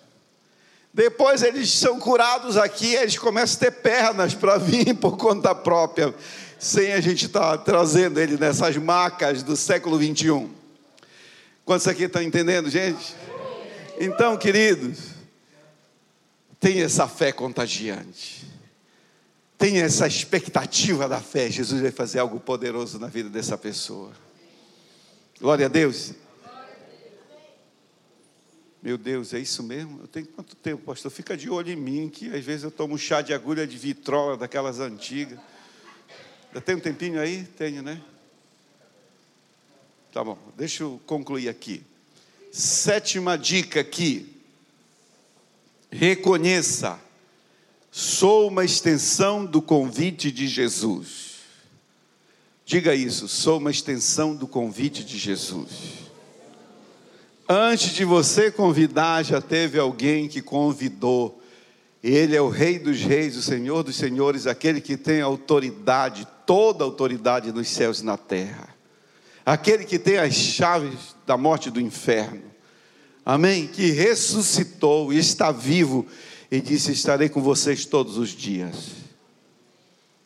Depois 0.93 1.41
eles 1.41 1.71
são 1.71 1.99
curados 1.99 2.55
aqui, 2.55 2.93
eles 2.93 3.17
começam 3.17 3.57
a 3.57 3.59
ter 3.59 3.71
pernas 3.71 4.35
para 4.35 4.57
vir 4.57 4.93
por 4.95 5.17
conta 5.17 5.55
própria, 5.55 6.13
sem 6.59 6.93
a 6.93 7.01
gente 7.01 7.25
estar 7.25 7.57
tá 7.57 7.57
trazendo 7.57 8.19
ele 8.19 8.37
nessas 8.37 8.77
macas 8.77 9.41
do 9.41 9.55
século 9.55 9.97
21. 9.97 10.49
Quantos 11.65 11.87
aqui 11.87 12.03
estão 12.03 12.21
entendendo, 12.21 12.69
gente? 12.69 13.15
Então, 13.99 14.37
queridos, 14.37 14.99
tenha 16.59 16.85
essa 16.85 17.07
fé 17.07 17.31
contagiante. 17.31 18.45
Tenha 19.57 19.83
essa 19.83 20.05
expectativa 20.05 21.07
da 21.07 21.19
fé. 21.19 21.49
Jesus 21.49 21.81
vai 21.81 21.91
fazer 21.91 22.19
algo 22.19 22.39
poderoso 22.39 22.99
na 22.99 23.07
vida 23.07 23.29
dessa 23.29 23.57
pessoa. 23.57 24.11
Glória 25.39 25.65
a 25.65 25.69
Deus. 25.69 26.13
Meu 28.83 28.97
Deus, 28.97 29.33
é 29.33 29.39
isso 29.39 29.63
mesmo? 29.63 30.01
Eu 30.01 30.07
tenho 30.09 30.27
quanto 30.27 30.57
tempo, 30.57 30.83
pastor? 30.83 31.09
Fica 31.09 31.37
de 31.37 31.49
olho 31.49 31.71
em 31.71 31.75
mim, 31.77 32.09
que 32.09 32.27
às 32.35 32.43
vezes 32.43 32.65
eu 32.65 32.69
tomo 32.69 32.97
chá 32.97 33.21
de 33.21 33.33
agulha 33.33 33.65
de 33.65 33.77
vitrola, 33.77 34.35
daquelas 34.35 34.81
antigas. 34.81 35.39
Já 36.53 36.59
tem 36.59 36.75
um 36.75 36.81
tempinho 36.81 37.17
aí? 37.17 37.45
Tenho, 37.57 37.81
né? 37.81 38.01
Tá 40.11 40.21
bom, 40.21 40.37
deixa 40.57 40.83
eu 40.83 40.99
concluir 41.05 41.47
aqui. 41.47 41.81
Sétima 42.51 43.37
dica 43.37 43.79
aqui. 43.79 44.35
Reconheça, 45.89 46.99
sou 47.89 48.49
uma 48.49 48.65
extensão 48.65 49.45
do 49.45 49.61
convite 49.61 50.29
de 50.29 50.45
Jesus. 50.45 51.37
Diga 52.65 52.93
isso, 52.93 53.29
sou 53.29 53.59
uma 53.59 53.71
extensão 53.71 54.35
do 54.35 54.45
convite 54.45 55.05
de 55.05 55.17
Jesus. 55.17 56.02
Antes 57.47 57.93
de 57.93 58.05
você 58.05 58.49
convidar, 58.49 59.23
já 59.23 59.41
teve 59.41 59.77
alguém 59.77 60.27
que 60.27 60.41
convidou. 60.41 61.41
Ele 62.01 62.35
é 62.35 62.41
o 62.41 62.49
Rei 62.49 62.79
dos 62.79 63.01
Reis, 63.01 63.35
o 63.35 63.41
Senhor 63.41 63.83
dos 63.83 63.95
Senhores, 63.95 64.47
aquele 64.47 64.79
que 64.79 64.95
tem 64.95 65.21
autoridade, 65.21 66.27
toda 66.45 66.83
autoridade 66.83 67.51
nos 67.51 67.67
céus 67.67 67.99
e 67.99 68.05
na 68.05 68.17
terra. 68.17 68.69
Aquele 69.45 69.83
que 69.83 69.99
tem 69.99 70.17
as 70.17 70.33
chaves 70.33 71.15
da 71.25 71.35
morte 71.35 71.69
do 71.69 71.81
inferno. 71.81 72.43
Amém? 73.25 73.67
Que 73.67 73.91
ressuscitou 73.91 75.11
e 75.11 75.17
está 75.17 75.51
vivo 75.51 76.05
e 76.49 76.61
disse: 76.61 76.91
Estarei 76.91 77.27
com 77.27 77.41
vocês 77.41 77.85
todos 77.85 78.17
os 78.17 78.29
dias. 78.29 79.02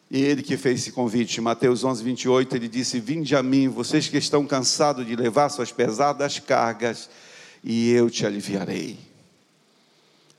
E 0.09 0.21
ele 0.21 0.41
que 0.41 0.55
fez 0.55 0.81
esse 0.81 0.91
convite, 0.91 1.41
Mateus 1.41 1.83
11, 1.83 2.03
28, 2.03 2.55
ele 2.55 2.67
disse: 2.67 2.99
Vinde 2.99 3.35
a 3.35 3.43
mim, 3.43 3.67
vocês 3.67 4.07
que 4.07 4.17
estão 4.17 4.45
cansados 4.45 5.05
de 5.05 5.15
levar 5.15 5.49
suas 5.49 5.71
pesadas 5.71 6.39
cargas, 6.39 7.09
e 7.63 7.91
eu 7.91 8.09
te 8.09 8.25
aliviarei. 8.25 8.97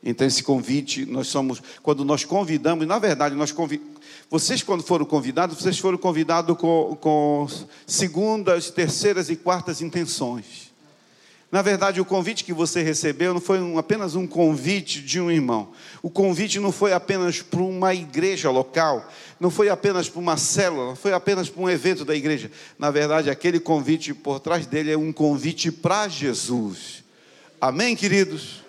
Então, 0.03 0.27
esse 0.27 0.43
convite, 0.43 1.05
nós 1.05 1.27
somos, 1.27 1.61
quando 1.83 2.05
nós 2.05 2.25
convidamos, 2.25 2.87
na 2.87 2.99
verdade, 2.99 3.35
nós 3.35 3.53
convidamos, 3.53 3.99
vocês, 4.31 4.63
quando 4.63 4.83
foram 4.83 5.05
convidados, 5.05 5.59
vocês 5.59 5.79
foram 5.79 5.99
convidados 5.99 6.57
com, 6.57 6.97
com 7.01 7.47
segundas, 7.87 8.71
terceiras 8.71 9.29
e 9.29 9.37
quartas 9.37 9.83
intenções. 9.83 10.68
Na 11.51 11.63
verdade, 11.63 11.99
o 11.99 12.05
convite 12.05 12.45
que 12.45 12.53
você 12.53 12.83
recebeu 12.83 13.33
não 13.33 13.41
foi 13.41 13.59
um, 13.59 13.79
apenas 13.79 14.15
um 14.15 14.27
convite 14.27 15.01
de 15.01 15.19
um 15.19 15.31
irmão. 15.31 15.71
O 16.03 16.11
convite 16.11 16.61
não 16.61 16.71
foi 16.71 16.93
apenas 16.93 17.41
para 17.41 17.61
uma 17.61 17.95
igreja 17.95 18.51
local, 18.51 19.11
não 19.41 19.51
foi 19.51 19.71
apenas 19.71 20.11
para 20.11 20.21
uma 20.21 20.37
célula, 20.37 20.89
não 20.89 20.97
foi 20.97 21.15
apenas 21.15 21.49
para 21.49 21.63
um 21.63 21.71
evento 21.71 22.05
da 22.05 22.15
igreja. 22.15 22.51
Na 22.79 22.91
verdade, 22.91 23.31
aquele 23.31 23.59
convite 23.59 24.13
por 24.13 24.41
trás 24.41 24.67
dele 24.67 24.93
é 24.93 24.99
um 24.99 25.11
convite 25.11 25.73
para 25.73 26.07
Jesus. 26.07 27.03
Amém, 27.59 27.97
queridos? 27.97 28.63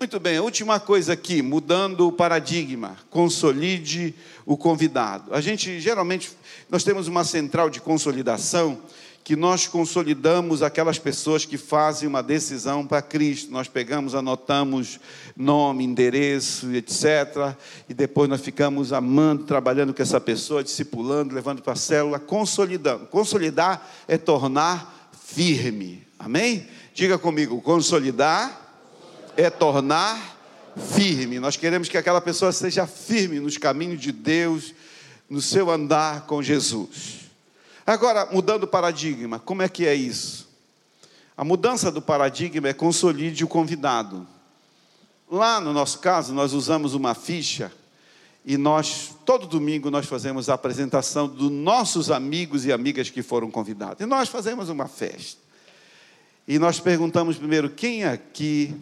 Muito 0.00 0.18
bem, 0.18 0.38
a 0.38 0.42
última 0.42 0.80
coisa 0.80 1.12
aqui, 1.12 1.42
mudando 1.42 2.08
o 2.08 2.12
paradigma, 2.12 2.96
consolide 3.10 4.14
o 4.44 4.56
convidado. 4.56 5.32
A 5.32 5.40
gente 5.40 5.78
geralmente 5.78 6.32
nós 6.68 6.82
temos 6.82 7.06
uma 7.06 7.22
central 7.22 7.70
de 7.70 7.80
consolidação 7.80 8.80
que 9.22 9.36
nós 9.36 9.66
consolidamos 9.66 10.62
aquelas 10.62 10.98
pessoas 10.98 11.44
que 11.44 11.58
fazem 11.58 12.08
uma 12.08 12.22
decisão 12.22 12.86
para 12.86 13.02
Cristo. 13.02 13.52
Nós 13.52 13.68
pegamos, 13.68 14.14
anotamos 14.14 14.98
nome, 15.36 15.84
endereço, 15.84 16.74
etc. 16.74 17.54
E 17.88 17.94
depois 17.94 18.28
nós 18.28 18.40
ficamos 18.40 18.92
amando, 18.92 19.44
trabalhando 19.44 19.94
com 19.94 20.02
essa 20.02 20.20
pessoa, 20.20 20.64
discipulando, 20.64 21.34
levando 21.34 21.62
para 21.62 21.74
a 21.74 21.76
célula, 21.76 22.18
consolidando. 22.18 23.06
Consolidar 23.06 23.88
é 24.08 24.16
tornar 24.16 25.10
firme. 25.24 26.06
Amém? 26.18 26.66
Diga 26.94 27.18
comigo, 27.18 27.60
consolidar 27.60 28.68
é 29.36 29.48
tornar 29.48 30.38
firme. 30.94 31.38
Nós 31.38 31.56
queremos 31.56 31.88
que 31.88 31.96
aquela 31.96 32.20
pessoa 32.20 32.52
seja 32.52 32.86
firme 32.86 33.38
nos 33.38 33.56
caminhos 33.56 34.00
de 34.00 34.12
Deus, 34.12 34.74
no 35.28 35.40
seu 35.40 35.70
andar 35.70 36.26
com 36.26 36.42
Jesus. 36.42 37.29
Agora, 37.90 38.28
mudando 38.30 38.62
o 38.62 38.68
paradigma, 38.68 39.40
como 39.40 39.62
é 39.62 39.68
que 39.68 39.84
é 39.84 39.92
isso? 39.92 40.48
A 41.36 41.42
mudança 41.42 41.90
do 41.90 42.00
paradigma 42.00 42.68
é 42.68 42.72
consolide 42.72 43.42
o 43.42 43.48
convidado. 43.48 44.24
Lá 45.28 45.60
no 45.60 45.72
nosso 45.72 45.98
caso, 45.98 46.32
nós 46.32 46.52
usamos 46.52 46.94
uma 46.94 47.16
ficha 47.16 47.72
e 48.46 48.56
nós, 48.56 49.16
todo 49.26 49.44
domingo, 49.44 49.90
nós 49.90 50.06
fazemos 50.06 50.48
a 50.48 50.54
apresentação 50.54 51.26
dos 51.26 51.50
nossos 51.50 52.12
amigos 52.12 52.64
e 52.64 52.72
amigas 52.72 53.10
que 53.10 53.24
foram 53.24 53.50
convidados. 53.50 54.00
E 54.00 54.06
nós 54.06 54.28
fazemos 54.28 54.68
uma 54.68 54.86
festa. 54.86 55.40
E 56.46 56.60
nós 56.60 56.78
perguntamos 56.78 57.38
primeiro: 57.38 57.68
quem 57.68 58.04
aqui 58.04 58.72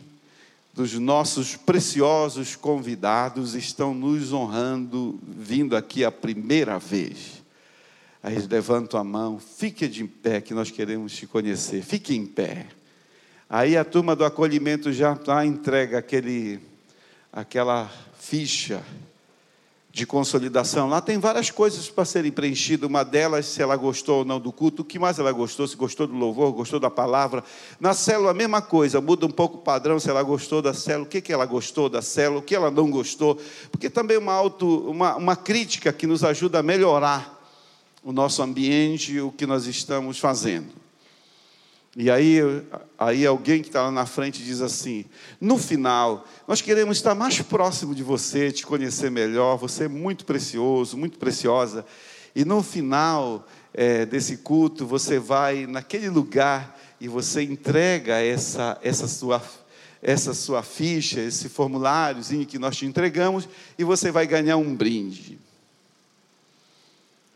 dos 0.74 0.92
nossos 0.92 1.56
preciosos 1.56 2.54
convidados 2.54 3.54
estão 3.54 3.94
nos 3.94 4.34
honrando, 4.34 5.18
vindo 5.26 5.74
aqui 5.74 6.04
a 6.04 6.12
primeira 6.12 6.78
vez? 6.78 7.37
Aí 8.22 8.34
eles 8.34 8.48
levantam 8.48 8.98
a 8.98 9.04
mão, 9.04 9.38
fique 9.38 9.86
de 9.86 10.04
pé, 10.04 10.40
que 10.40 10.52
nós 10.52 10.70
queremos 10.70 11.12
te 11.12 11.26
conhecer, 11.26 11.82
fique 11.82 12.16
em 12.16 12.26
pé. 12.26 12.66
Aí 13.48 13.76
a 13.76 13.84
turma 13.84 14.16
do 14.16 14.24
acolhimento 14.24 14.92
já 14.92 15.14
tá, 15.14 15.46
entrega 15.46 15.98
aquele, 15.98 16.60
aquela 17.32 17.90
ficha 18.18 18.82
de 19.90 20.04
consolidação. 20.04 20.88
Lá 20.88 21.00
tem 21.00 21.18
várias 21.18 21.50
coisas 21.50 21.88
para 21.88 22.04
serem 22.04 22.30
preenchidas. 22.30 22.88
Uma 22.88 23.04
delas, 23.04 23.46
se 23.46 23.62
ela 23.62 23.74
gostou 23.76 24.18
ou 24.18 24.24
não 24.24 24.38
do 24.38 24.52
culto, 24.52 24.82
o 24.82 24.84
que 24.84 24.98
mais 24.98 25.18
ela 25.18 25.32
gostou, 25.32 25.66
se 25.66 25.76
gostou 25.76 26.06
do 26.06 26.14
louvor, 26.14 26.52
gostou 26.52 26.78
da 26.78 26.90
palavra. 26.90 27.42
Na 27.80 27.94
célula, 27.94 28.32
a 28.32 28.34
mesma 28.34 28.60
coisa, 28.60 29.00
muda 29.00 29.26
um 29.26 29.30
pouco 29.30 29.58
o 29.58 29.60
padrão, 29.60 29.98
se 29.98 30.10
ela 30.10 30.22
gostou 30.22 30.60
da 30.60 30.74
célula, 30.74 31.06
o 31.06 31.08
que, 31.08 31.20
que 31.20 31.32
ela 31.32 31.46
gostou 31.46 31.88
da 31.88 32.02
célula, 32.02 32.40
o 32.40 32.42
que 32.42 32.54
ela 32.54 32.70
não 32.70 32.90
gostou. 32.90 33.40
Porque 33.70 33.88
também 33.88 34.18
uma, 34.18 34.34
auto, 34.34 34.90
uma, 34.90 35.16
uma 35.16 35.36
crítica 35.36 35.92
que 35.92 36.06
nos 36.06 36.22
ajuda 36.22 36.58
a 36.58 36.62
melhorar 36.62 37.37
o 38.08 38.12
nosso 38.12 38.42
ambiente 38.42 39.20
o 39.20 39.30
que 39.30 39.44
nós 39.44 39.66
estamos 39.66 40.18
fazendo. 40.18 40.68
E 41.94 42.10
aí, 42.10 42.38
aí 42.98 43.26
alguém 43.26 43.60
que 43.60 43.68
está 43.68 43.82
lá 43.82 43.90
na 43.90 44.06
frente 44.06 44.42
diz 44.42 44.62
assim: 44.62 45.04
no 45.38 45.58
final, 45.58 46.26
nós 46.46 46.62
queremos 46.62 46.96
estar 46.96 47.14
mais 47.14 47.42
próximo 47.42 47.94
de 47.94 48.02
você, 48.02 48.50
te 48.50 48.64
conhecer 48.64 49.10
melhor. 49.10 49.58
Você 49.58 49.84
é 49.84 49.88
muito 49.88 50.24
precioso, 50.24 50.96
muito 50.96 51.18
preciosa. 51.18 51.84
E 52.34 52.46
no 52.46 52.62
final 52.62 53.46
é, 53.74 54.06
desse 54.06 54.38
culto, 54.38 54.86
você 54.86 55.18
vai 55.18 55.66
naquele 55.66 56.08
lugar 56.08 56.80
e 56.98 57.08
você 57.08 57.42
entrega 57.42 58.24
essa, 58.24 58.78
essa, 58.82 59.06
sua, 59.06 59.42
essa 60.00 60.32
sua 60.32 60.62
ficha, 60.62 61.20
esse 61.20 61.50
formuláriozinho 61.50 62.46
que 62.46 62.58
nós 62.58 62.74
te 62.74 62.86
entregamos, 62.86 63.46
e 63.78 63.84
você 63.84 64.10
vai 64.10 64.26
ganhar 64.26 64.56
um 64.56 64.74
brinde. 64.74 65.38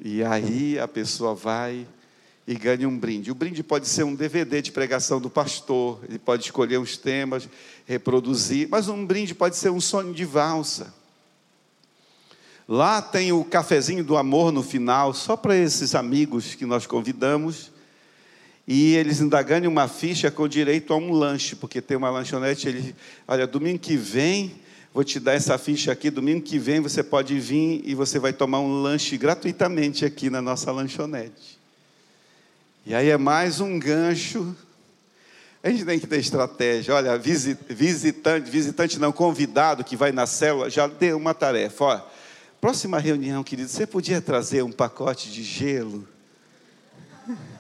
E 0.05 0.25
aí 0.25 0.81
a 0.81 0.89
pessoa 0.89 1.33
vai 1.33 1.87
e 2.45 2.55
ganha 2.57 2.89
um 2.89 2.99
brinde. 2.99 3.31
O 3.31 3.37
brinde 3.37 3.63
pode 3.63 3.87
ser 3.87 4.03
um 4.03 4.17
DVD 4.17 4.61
de 4.61 4.73
pregação 4.73 5.21
do 5.21 5.31
pastor, 5.31 6.01
ele 6.09 6.19
pode 6.19 6.45
escolher 6.45 6.79
uns 6.79 6.97
temas, 6.97 7.49
reproduzir, 7.87 8.69
mas 8.69 8.89
um 8.89 9.07
brinde 9.07 9.33
pode 9.33 9.57
ser 9.57 9.71
um 9.71 9.81
sonho 9.81 10.13
de 10.13 10.25
valsa. 10.25 10.93
Lá 12.69 13.01
tem 13.01 13.31
o 13.33 13.45
cafezinho 13.45 14.03
do 14.03 14.17
amor 14.17 14.51
no 14.51 14.63
final, 14.63 15.15
só 15.15 15.37
para 15.37 15.57
esses 15.57 15.95
amigos 15.95 16.57
que 16.57 16.67
nós 16.67 16.85
convidamos. 16.85 17.71
E 18.67 18.95
eles 18.95 19.21
ainda 19.21 19.41
ganham 19.43 19.71
uma 19.71 19.87
ficha 19.87 20.31
com 20.31 20.49
direito 20.49 20.93
a 20.93 20.97
um 20.97 21.13
lanche, 21.13 21.55
porque 21.55 21.81
tem 21.81 21.97
uma 21.97 22.11
lanchonete. 22.11 22.69
Ele, 22.69 22.95
olha, 23.29 23.47
domingo 23.47 23.79
que 23.79 23.97
vem, 23.97 24.53
vou 24.93 25.03
te 25.03 25.19
dar 25.19 25.33
essa 25.33 25.57
ficha 25.59 25.93
aqui. 25.93 26.11
Domingo 26.11 26.43
que 26.43 26.59
vem 26.59 26.81
você 26.81 27.03
pode 27.03 27.39
vir 27.39 27.83
e 27.85 27.95
você 27.95 28.19
vai 28.19 28.33
tomar 28.33 28.61
um 28.61 28.83
lanche 28.83 29.17
gratuitamente 29.17 30.05
aqui 30.05 30.29
na 30.29 30.43
nossa 30.43 30.71
lanchonete. 30.71 31.59
E 32.85 32.95
aí 32.95 33.09
é 33.09 33.17
mais 33.17 33.61
um 33.61 33.79
gancho. 33.79 34.57
A 35.63 35.71
gente 35.71 35.85
tem 35.85 35.99
que 36.01 36.07
ter 36.07 36.19
estratégia. 36.19 36.95
Olha, 36.95 37.17
visitante, 37.17 38.51
visitante 38.51 38.99
não 38.99 39.13
convidado 39.13 39.85
que 39.85 39.97
vai 39.97 40.11
na 40.11 40.27
célula, 40.27 40.69
já 40.69 40.89
deu 40.89 41.17
uma 41.17 41.33
tarefa. 41.33 41.85
Olha, 41.85 42.05
próxima 42.61 42.99
reunião, 42.99 43.45
querido, 43.45 43.69
você 43.69 43.87
podia 43.87 44.21
trazer 44.21 44.63
um 44.63 44.73
pacote 44.73 45.31
de 45.31 45.43
gelo? 45.43 46.07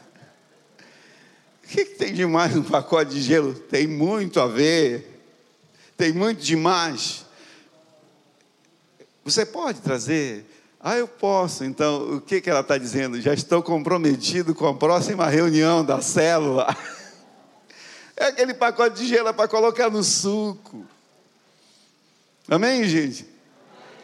O 1.64 1.74
que, 1.74 1.86
que 1.86 1.94
tem 1.94 2.12
de 2.12 2.26
mais 2.26 2.54
um 2.54 2.62
pacote 2.62 3.12
de 3.12 3.22
gelo? 3.22 3.54
Tem 3.54 3.86
muito 3.86 4.38
a 4.38 4.46
ver. 4.46 5.11
Tem 5.96 6.12
muito 6.12 6.42
demais. 6.42 7.24
Você 9.24 9.46
pode 9.46 9.80
trazer 9.80 10.46
ah, 10.84 10.96
eu 10.96 11.06
posso. 11.06 11.64
Então, 11.64 12.16
o 12.16 12.20
que, 12.20 12.40
que 12.40 12.50
ela 12.50 12.60
está 12.60 12.76
dizendo? 12.76 13.20
Já 13.20 13.32
estou 13.32 13.62
comprometido 13.62 14.52
com 14.52 14.66
a 14.66 14.74
próxima 14.74 15.28
reunião 15.28 15.84
da 15.84 16.00
célula. 16.00 16.76
É 18.14 18.26
aquele 18.26 18.52
pacote 18.54 18.98
de 18.98 19.08
gelo 19.08 19.32
para 19.34 19.48
colocar 19.48 19.90
no 19.90 20.04
suco. 20.04 20.86
Amém, 22.46 22.84
gente? 22.84 23.26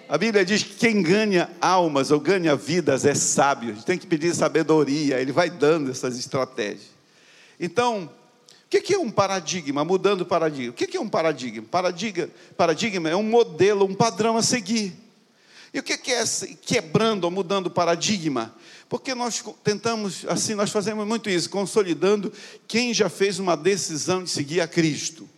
A 0.08 0.16
Bíblia 0.18 0.44
diz 0.44 0.62
que 0.62 0.74
quem 0.74 1.02
ganha 1.02 1.48
almas 1.60 2.10
ou 2.10 2.18
ganha 2.18 2.56
vidas 2.56 3.04
é 3.04 3.14
sábio. 3.14 3.70
A 3.70 3.72
gente 3.74 3.84
tem 3.84 3.98
que 3.98 4.06
pedir 4.08 4.34
sabedoria. 4.34 5.20
Ele 5.20 5.30
vai 5.30 5.50
dando 5.50 5.90
essas 5.90 6.18
estratégias. 6.18 6.88
Então, 7.60 8.10
o 8.76 8.82
que 8.82 8.94
é 8.94 8.98
um 8.98 9.10
paradigma? 9.10 9.82
Mudando 9.84 10.22
o 10.22 10.26
paradigma. 10.26 10.70
O 10.70 10.74
que 10.74 10.96
é 10.96 11.00
um 11.00 11.08
paradigma? 11.08 11.66
Paradigma, 11.70 12.28
paradigma 12.56 13.08
é 13.08 13.16
um 13.16 13.22
modelo, 13.22 13.86
um 13.86 13.94
padrão 13.94 14.36
a 14.36 14.42
seguir. 14.42 14.94
E 15.72 15.78
o 15.78 15.82
que 15.82 16.12
é 16.12 16.24
quebrando 16.62 17.24
ou 17.24 17.30
mudando 17.30 17.70
paradigma? 17.70 18.54
Porque 18.88 19.14
nós 19.14 19.44
tentamos, 19.62 20.24
assim, 20.26 20.54
nós 20.54 20.70
fazemos 20.70 21.06
muito 21.06 21.28
isso, 21.28 21.50
consolidando 21.50 22.32
quem 22.66 22.94
já 22.94 23.08
fez 23.08 23.38
uma 23.38 23.56
decisão 23.56 24.22
de 24.22 24.30
seguir 24.30 24.60
a 24.60 24.68
Cristo. 24.68 25.28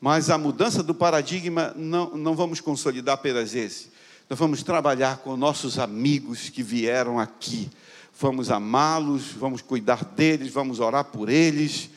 Mas 0.00 0.30
a 0.30 0.38
mudança 0.38 0.82
do 0.82 0.94
paradigma 0.94 1.72
não, 1.76 2.16
não 2.16 2.36
vamos 2.36 2.60
consolidar 2.60 3.14
apenas 3.14 3.54
esse. 3.54 3.90
Nós 4.28 4.38
vamos 4.38 4.62
trabalhar 4.62 5.18
com 5.18 5.36
nossos 5.36 5.78
amigos 5.78 6.48
que 6.48 6.62
vieram 6.62 7.18
aqui. 7.18 7.70
Vamos 8.18 8.50
amá-los, 8.50 9.32
vamos 9.32 9.60
cuidar 9.60 10.04
deles, 10.04 10.52
vamos 10.52 10.80
orar 10.80 11.04
por 11.04 11.28
eles, 11.28 11.90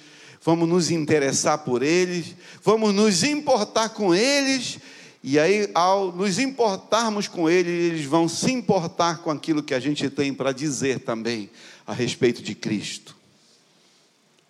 vamos 0.44 0.68
nos 0.68 0.92
interessar 0.92 1.60
por 1.60 1.82
eles, 1.82 2.36
vamos 2.64 2.94
nos 2.94 3.24
importar 3.24 3.90
com 3.90 4.14
eles 4.14 4.80
e 5.22 5.38
aí, 5.38 5.70
ao 5.74 6.14
nos 6.14 6.40
importarmos 6.40 7.28
com 7.28 7.50
ele, 7.50 7.70
eles 7.70 8.06
vão 8.06 8.30
se 8.30 8.52
importar 8.52 9.20
com 9.20 9.30
aquilo 9.30 9.62
que 9.62 9.74
a 9.74 9.80
gente 9.80 10.10
tem 10.10 10.34
para 10.34 10.54
dizer 10.54 11.00
também 11.02 11.50
a 11.86 11.94
respeito 11.94 12.42
de 12.42 12.56
Cristo. 12.56 13.18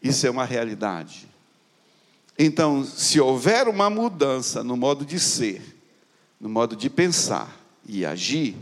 Isso 0.02 0.28
é 0.28 0.30
uma 0.30 0.46
realidade. 0.46 1.28
Então, 2.38 2.86
se 2.86 3.20
houver 3.20 3.68
uma 3.68 3.90
mudança 3.90 4.64
no 4.64 4.78
modo 4.78 5.04
de 5.04 5.20
ser, 5.20 5.62
no 6.40 6.48
modo 6.48 6.76
de 6.76 6.90
pensar 6.90 7.60
e 7.86 8.06
agir, 8.06 8.56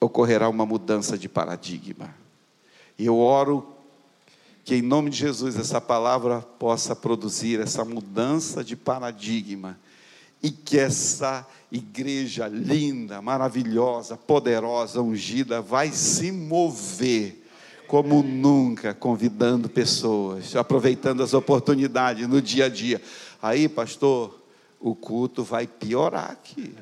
ocorrerá 0.00 0.48
uma 0.48 0.66
mudança 0.66 1.16
de 1.16 1.28
paradigma. 1.28 2.14
E 2.98 3.06
eu 3.06 3.18
oro 3.18 3.66
que, 4.64 4.74
em 4.74 4.82
nome 4.82 5.10
de 5.10 5.18
Jesus, 5.18 5.56
essa 5.56 5.80
palavra 5.80 6.40
possa 6.40 6.96
produzir 6.96 7.60
essa 7.60 7.84
mudança 7.84 8.64
de 8.64 8.74
paradigma 8.74 9.78
e 10.42 10.50
que 10.50 10.78
essa 10.78 11.46
igreja 11.70 12.48
linda, 12.48 13.20
maravilhosa, 13.22 14.16
poderosa, 14.16 15.00
ungida, 15.00 15.60
vai 15.60 15.90
se 15.90 16.30
mover 16.32 17.44
como 17.86 18.22
nunca, 18.22 18.92
convidando 18.92 19.68
pessoas, 19.68 20.56
aproveitando 20.56 21.22
as 21.22 21.34
oportunidades 21.34 22.26
no 22.26 22.42
dia 22.42 22.66
a 22.66 22.68
dia. 22.68 23.00
Aí, 23.40 23.68
pastor, 23.68 24.36
o 24.80 24.94
culto 24.94 25.44
vai 25.44 25.66
piorar 25.66 26.30
aqui. 26.30 26.74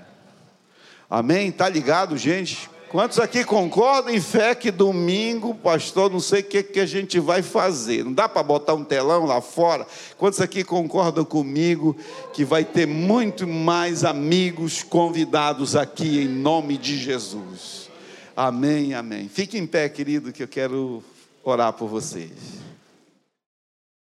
Amém? 1.08 1.52
Tá 1.52 1.68
ligado, 1.68 2.16
gente? 2.16 2.70
Quantos 2.94 3.18
aqui 3.18 3.42
concordam 3.42 4.14
em 4.14 4.20
fé 4.20 4.54
que 4.54 4.70
domingo, 4.70 5.52
pastor, 5.52 6.08
não 6.08 6.20
sei 6.20 6.42
o 6.42 6.44
que, 6.44 6.62
que 6.62 6.78
a 6.78 6.86
gente 6.86 7.18
vai 7.18 7.42
fazer? 7.42 8.04
Não 8.04 8.12
dá 8.12 8.28
para 8.28 8.40
botar 8.40 8.72
um 8.74 8.84
telão 8.84 9.24
lá 9.24 9.40
fora? 9.40 9.84
Quantos 10.16 10.40
aqui 10.40 10.62
concordam 10.62 11.24
comigo 11.24 11.96
que 12.32 12.44
vai 12.44 12.64
ter 12.64 12.86
muito 12.86 13.48
mais 13.48 14.04
amigos 14.04 14.84
convidados 14.84 15.74
aqui 15.74 16.20
em 16.20 16.28
nome 16.28 16.78
de 16.78 16.96
Jesus? 16.96 17.90
Amém, 18.36 18.94
amém. 18.94 19.28
Fique 19.28 19.58
em 19.58 19.66
pé, 19.66 19.88
querido, 19.88 20.32
que 20.32 20.44
eu 20.44 20.48
quero 20.48 21.02
orar 21.42 21.72
por 21.72 21.88
vocês. 21.88 22.30